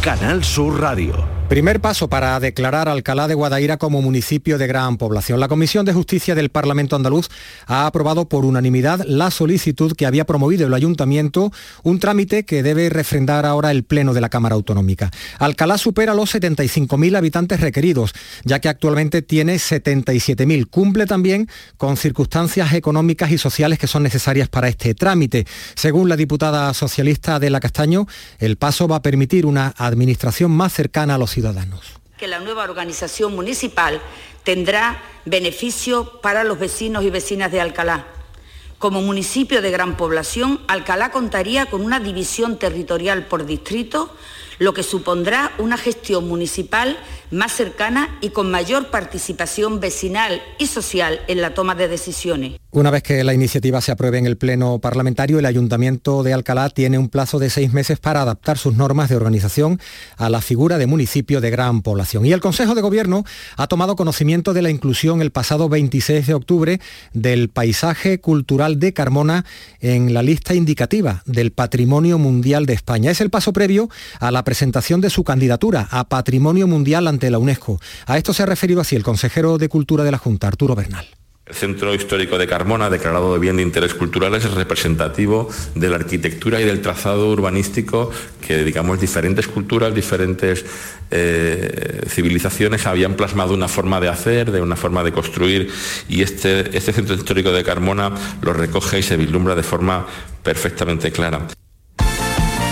[0.01, 1.36] Canal Sur Radio.
[1.49, 5.39] Primer paso para declarar Alcalá de Guadaira como municipio de gran población.
[5.39, 7.29] La Comisión de Justicia del Parlamento andaluz
[7.67, 12.89] ha aprobado por unanimidad la solicitud que había promovido el Ayuntamiento, un trámite que debe
[12.89, 15.09] refrendar ahora el Pleno de la Cámara Autonómica.
[15.39, 20.69] Alcalá supera los 75.000 habitantes requeridos, ya que actualmente tiene 77.000.
[20.69, 25.47] Cumple también con circunstancias económicas y sociales que son necesarias para este trámite.
[25.75, 28.05] Según la diputada socialista Adela Castaño,
[28.39, 31.36] el paso va a permitir una administración más cercana a los
[32.17, 34.01] Que la nueva organización municipal
[34.43, 38.07] tendrá beneficio para los vecinos y vecinas de Alcalá.
[38.79, 44.15] Como municipio de gran población, Alcalá contaría con una división territorial por distrito,
[44.59, 46.97] lo que supondrá una gestión municipal
[47.31, 52.53] más cercana y con mayor participación vecinal y social en la toma de decisiones.
[52.71, 56.69] Una vez que la iniciativa se apruebe en el Pleno Parlamentario, el Ayuntamiento de Alcalá
[56.69, 59.79] tiene un plazo de seis meses para adaptar sus normas de organización
[60.17, 62.25] a la figura de municipio de gran población.
[62.25, 63.23] Y el Consejo de Gobierno
[63.55, 66.81] ha tomado conocimiento de la inclusión el pasado 26 de octubre
[67.13, 69.45] del paisaje cultural de Carmona
[69.79, 73.11] en la lista indicativa del Patrimonio Mundial de España.
[73.11, 77.39] Es el paso previo a la presentación de su candidatura a Patrimonio Mundial ante la
[77.39, 77.79] UNESCO.
[78.05, 81.07] A esto se ha referido así el consejero de Cultura de la Junta, Arturo Bernal.
[81.47, 85.95] El Centro Histórico de Carmona, declarado de bien de interés cultural, es representativo de la
[85.95, 88.11] arquitectura y del trazado urbanístico
[88.45, 90.65] que, digamos, diferentes culturas, diferentes
[91.09, 95.71] eh, civilizaciones habían plasmado una forma de hacer, de una forma de construir,
[96.09, 98.11] y este, este Centro Histórico de Carmona
[98.41, 100.05] lo recoge y se vislumbra de forma
[100.43, 101.47] perfectamente clara.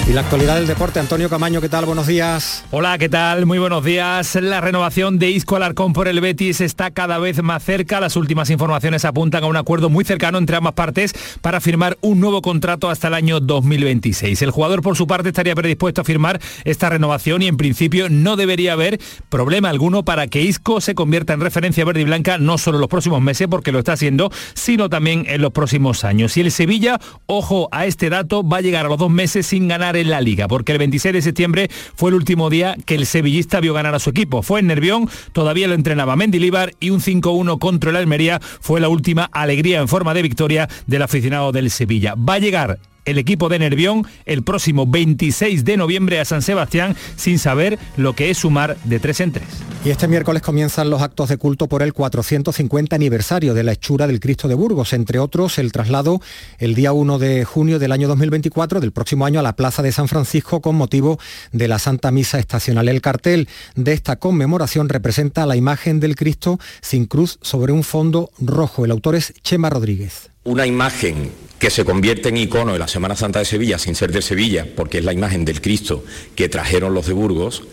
[0.08, 1.86] Y la actualidad del deporte, Antonio Camaño, ¿qué tal?
[1.86, 2.64] Buenos días.
[2.70, 3.48] Hola, ¿qué tal?
[3.48, 4.36] Muy buenos días.
[4.36, 8.00] La renovación de Isco Alarcón por el Betis está cada vez más cerca.
[8.00, 12.20] Las últimas informaciones apuntan a un acuerdo muy cercano entre ambas partes para firmar un
[12.20, 14.44] nuevo contrato hasta el año 2026.
[14.44, 18.36] El jugador, por su parte, estaría predispuesto a firmar esta renovación y en principio no
[18.36, 19.00] debería haber
[19.30, 22.82] problema alguno para que Isco se convierta en referencia verde y blanca no solo en
[22.82, 26.38] los próximos meses, porque lo está haciendo, sino también en los próximos años.
[26.38, 29.68] Y el Sevilla, ojo a este dato, va a llegar a los dos meses sin
[29.68, 33.06] ganar en la liga, porque el 26 de septiembre fue el último día que el
[33.06, 34.42] sevillista vio ganar a su equipo.
[34.42, 38.90] Fue en Nervión, todavía lo entrenaba Mendilibar y un 5-1 contra el Almería fue la
[38.90, 42.16] última alegría en forma de victoria del aficionado del Sevilla.
[42.16, 46.96] Va a llegar el equipo de Nervión el próximo 26 de noviembre a San Sebastián
[47.16, 49.48] sin saber lo que es sumar de tres en tres.
[49.86, 54.08] Y este miércoles comienzan los actos de culto por el 450 aniversario de la hechura
[54.08, 56.22] del Cristo de Burgos, entre otros el traslado
[56.58, 59.92] el día 1 de junio del año 2024 del próximo año a la Plaza de
[59.92, 61.20] San Francisco con motivo
[61.52, 62.90] de la Santa Misa Estacional.
[62.90, 68.32] El cartel de esta conmemoración representa la imagen del Cristo sin cruz sobre un fondo
[68.40, 68.86] rojo.
[68.86, 71.32] El autor es Chema Rodríguez una imagen
[71.66, 74.68] que se convierte en icono de la Semana Santa de Sevilla sin ser de Sevilla,
[74.76, 76.06] porque es la imagen del Cristo
[76.36, 77.64] que trajeron los de Burgos,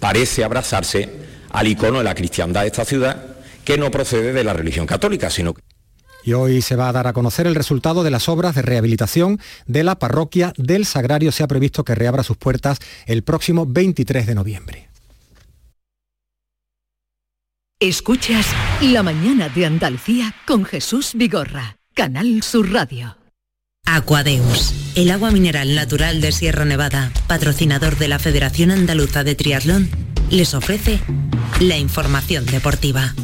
[0.00, 1.10] parece abrazarse
[1.50, 5.28] al icono de la cristiandad de esta ciudad, que no procede de la religión católica,
[5.28, 5.60] sino que
[6.24, 9.38] y hoy se va a dar a conocer el resultado de las obras de rehabilitación
[9.66, 11.30] de la parroquia del Sagrario.
[11.30, 14.88] Se ha previsto que reabra sus puertas el próximo 23 de noviembre.
[17.78, 18.46] Escuchas
[18.80, 21.76] La mañana de Andalucía con Jesús Vigorra.
[21.92, 23.18] Canal Sur Radio.
[23.86, 29.90] Aquadeus, el agua mineral natural de Sierra Nevada, patrocinador de la Federación Andaluza de Triatlón,
[30.30, 31.00] les ofrece
[31.60, 33.14] la información deportiva.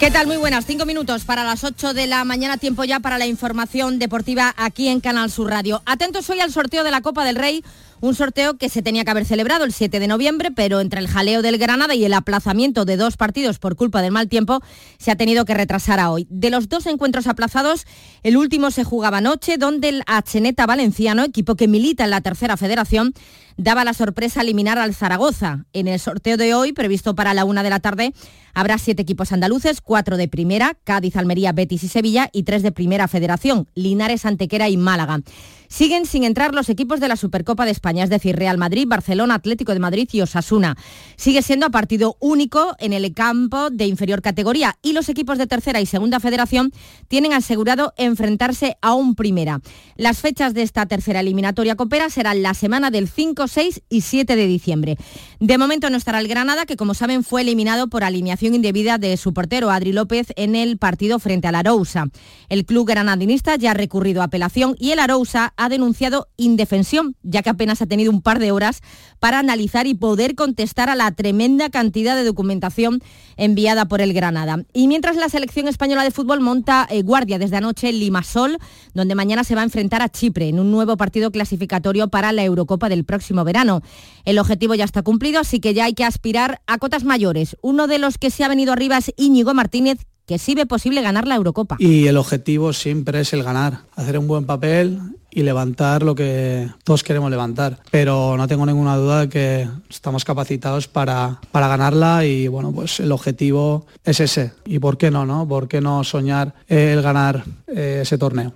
[0.00, 0.26] ¿Qué tal?
[0.26, 0.66] Muy buenas.
[0.66, 4.88] Cinco minutos para las ocho de la mañana, tiempo ya para la información deportiva aquí
[4.88, 5.82] en Canal Sur Radio.
[5.84, 7.64] Atentos hoy al sorteo de la Copa del Rey
[8.00, 11.08] un sorteo que se tenía que haber celebrado el 7 de noviembre, pero entre el
[11.08, 14.60] jaleo del Granada y el aplazamiento de dos partidos por culpa del mal tiempo,
[14.98, 16.26] se ha tenido que retrasar a hoy.
[16.30, 17.86] De los dos encuentros aplazados,
[18.22, 22.56] el último se jugaba anoche, donde el Acheneta Valenciano, equipo que milita en la tercera
[22.56, 23.14] federación,
[23.56, 25.64] daba la sorpresa eliminar al Zaragoza.
[25.72, 28.12] En el sorteo de hoy, previsto para la una de la tarde,
[28.54, 32.72] habrá siete equipos andaluces, cuatro de primera, Cádiz, Almería, Betis y Sevilla, y tres de
[32.72, 35.20] primera federación, Linares, Antequera y Málaga.
[35.68, 39.34] Siguen sin entrar los equipos de la Supercopa de España, es decir, Real Madrid, Barcelona,
[39.34, 40.76] Atlético de Madrid y Osasuna.
[41.16, 45.46] Sigue siendo a partido único en el campo de inferior categoría y los equipos de
[45.46, 46.72] tercera y segunda federación
[47.08, 49.60] tienen asegurado enfrentarse a un primera.
[49.96, 54.36] Las fechas de esta tercera eliminatoria copera serán la semana del 5, 6 y 7
[54.36, 54.96] de diciembre.
[55.40, 59.16] De momento no estará el Granada, que como saben fue eliminado por alineación indebida de
[59.16, 62.06] su portero Adri López en el partido frente al Arousa.
[62.48, 67.42] El club granadinista ya ha recurrido a apelación y el Arousa ha denunciado indefensión, ya
[67.42, 68.82] que apenas ha tenido un par de horas
[69.18, 73.02] para analizar y poder contestar a la tremenda cantidad de documentación
[73.36, 74.64] enviada por el Granada.
[74.72, 78.58] Y mientras la selección española de fútbol monta eh, guardia desde anoche en Limasol,
[78.94, 82.44] donde mañana se va a enfrentar a Chipre en un nuevo partido clasificatorio para la
[82.44, 83.82] Eurocopa del próximo verano.
[84.24, 87.56] El objetivo ya está cumplido, así que ya hay que aspirar a cotas mayores.
[87.62, 91.02] Uno de los que se ha venido arriba es Íñigo Martínez, que sí ve posible
[91.02, 91.76] ganar la Eurocopa.
[91.78, 96.68] Y el objetivo siempre es el ganar, hacer un buen papel y levantar lo que
[96.82, 97.78] todos queremos levantar.
[97.90, 103.00] Pero no tengo ninguna duda de que estamos capacitados para, para ganarla y bueno, pues
[103.00, 104.52] el objetivo es ese.
[104.64, 105.46] ¿Y por qué no, no?
[105.46, 108.54] ¿Por qué no soñar el ganar eh, ese torneo?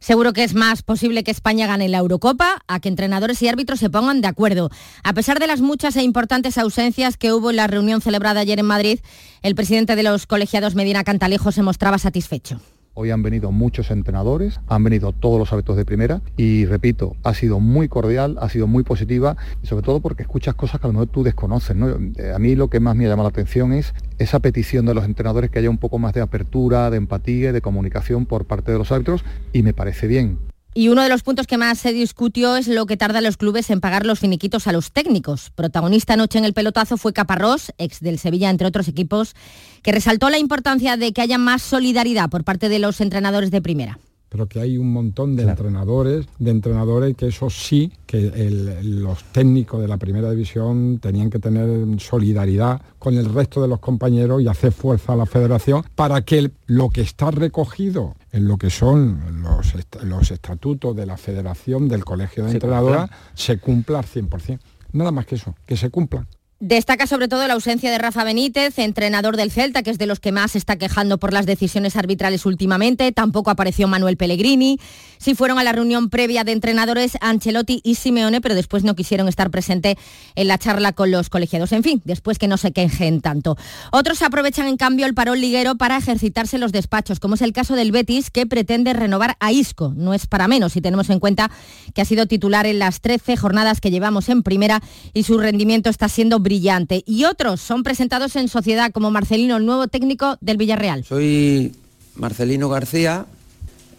[0.00, 3.80] Seguro que es más posible que España gane la Eurocopa a que entrenadores y árbitros
[3.80, 4.70] se pongan de acuerdo.
[5.02, 8.58] A pesar de las muchas e importantes ausencias que hubo en la reunión celebrada ayer
[8.58, 9.00] en Madrid,
[9.42, 12.60] el presidente de los colegiados Medina Cantalejo se mostraba satisfecho
[13.00, 17.32] Hoy han venido muchos entrenadores, han venido todos los hábitos de primera y repito, ha
[17.32, 20.90] sido muy cordial, ha sido muy positiva y sobre todo porque escuchas cosas que a
[20.90, 21.76] lo mejor tú desconoces.
[22.16, 25.04] Eh, a mí lo que más me llama la atención es esa petición de los
[25.04, 28.72] entrenadores que haya un poco más de apertura, de empatía y de comunicación por parte
[28.72, 30.40] de los árbitros y me parece bien.
[30.78, 33.68] Y uno de los puntos que más se discutió es lo que tardan los clubes
[33.70, 35.50] en pagar los finiquitos a los técnicos.
[35.50, 39.34] Protagonista anoche en el pelotazo fue Caparrós, ex del Sevilla, entre otros equipos,
[39.82, 43.60] que resaltó la importancia de que haya más solidaridad por parte de los entrenadores de
[43.60, 43.98] primera
[44.28, 49.80] pero que hay un montón de entrenadores, de entrenadores que eso sí, que los técnicos
[49.80, 51.68] de la primera división tenían que tener
[52.00, 56.50] solidaridad con el resto de los compañeros y hacer fuerza a la federación para que
[56.66, 62.04] lo que está recogido en lo que son los, los estatutos de la federación del
[62.04, 64.58] colegio de entrenadoras se cumpla al 100%.
[64.92, 66.26] Nada más que eso, que se cumplan.
[66.60, 70.18] Destaca sobre todo la ausencia de Rafa Benítez, entrenador del Celta, que es de los
[70.18, 73.12] que más está quejando por las decisiones arbitrales últimamente.
[73.12, 74.80] Tampoco apareció Manuel Pellegrini.
[75.18, 79.28] Sí fueron a la reunión previa de entrenadores Ancelotti y Simeone, pero después no quisieron
[79.28, 79.96] estar presente
[80.34, 81.70] en la charla con los colegiados.
[81.70, 83.56] En fin, después que no se quejen tanto.
[83.92, 87.76] Otros aprovechan en cambio el parón liguero para ejercitarse los despachos, como es el caso
[87.76, 89.92] del Betis, que pretende renovar a Isco.
[89.96, 91.52] No es para menos si tenemos en cuenta
[91.94, 94.82] que ha sido titular en las 13 jornadas que llevamos en primera
[95.14, 97.02] y su rendimiento está siendo brillante.
[97.04, 101.04] Y otros son presentados en sociedad como Marcelino, el nuevo técnico del Villarreal.
[101.04, 101.74] Soy
[102.14, 103.26] Marcelino García.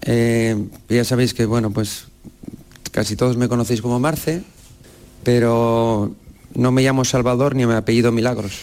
[0.01, 0.57] Eh,
[0.89, 2.07] ya sabéis que, bueno, pues
[2.91, 4.41] casi todos me conocéis como Marce,
[5.23, 6.15] pero
[6.55, 8.53] no me llamo Salvador ni me apellido Milagros.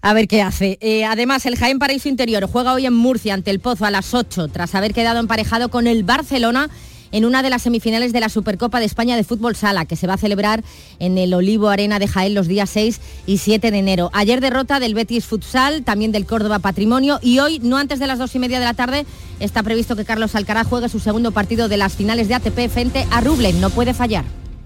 [0.00, 0.78] A ver qué hace.
[0.80, 4.14] Eh, además, el Jaén Paraíso Interior juega hoy en Murcia ante el Pozo a las
[4.14, 6.70] 8, tras haber quedado emparejado con el Barcelona
[7.14, 10.08] en una de las semifinales de la Supercopa de España de Fútbol Sala, que se
[10.08, 10.64] va a celebrar
[10.98, 14.10] en el Olivo Arena de Jaén los días 6 y 7 de enero.
[14.12, 18.18] Ayer derrota del Betis Futsal, también del Córdoba Patrimonio, y hoy, no antes de las
[18.18, 19.06] dos y media de la tarde,
[19.38, 23.06] está previsto que Carlos Alcaraz juegue su segundo partido de las finales de ATP frente
[23.12, 23.60] a Rublen.
[23.60, 24.43] No puede fallar.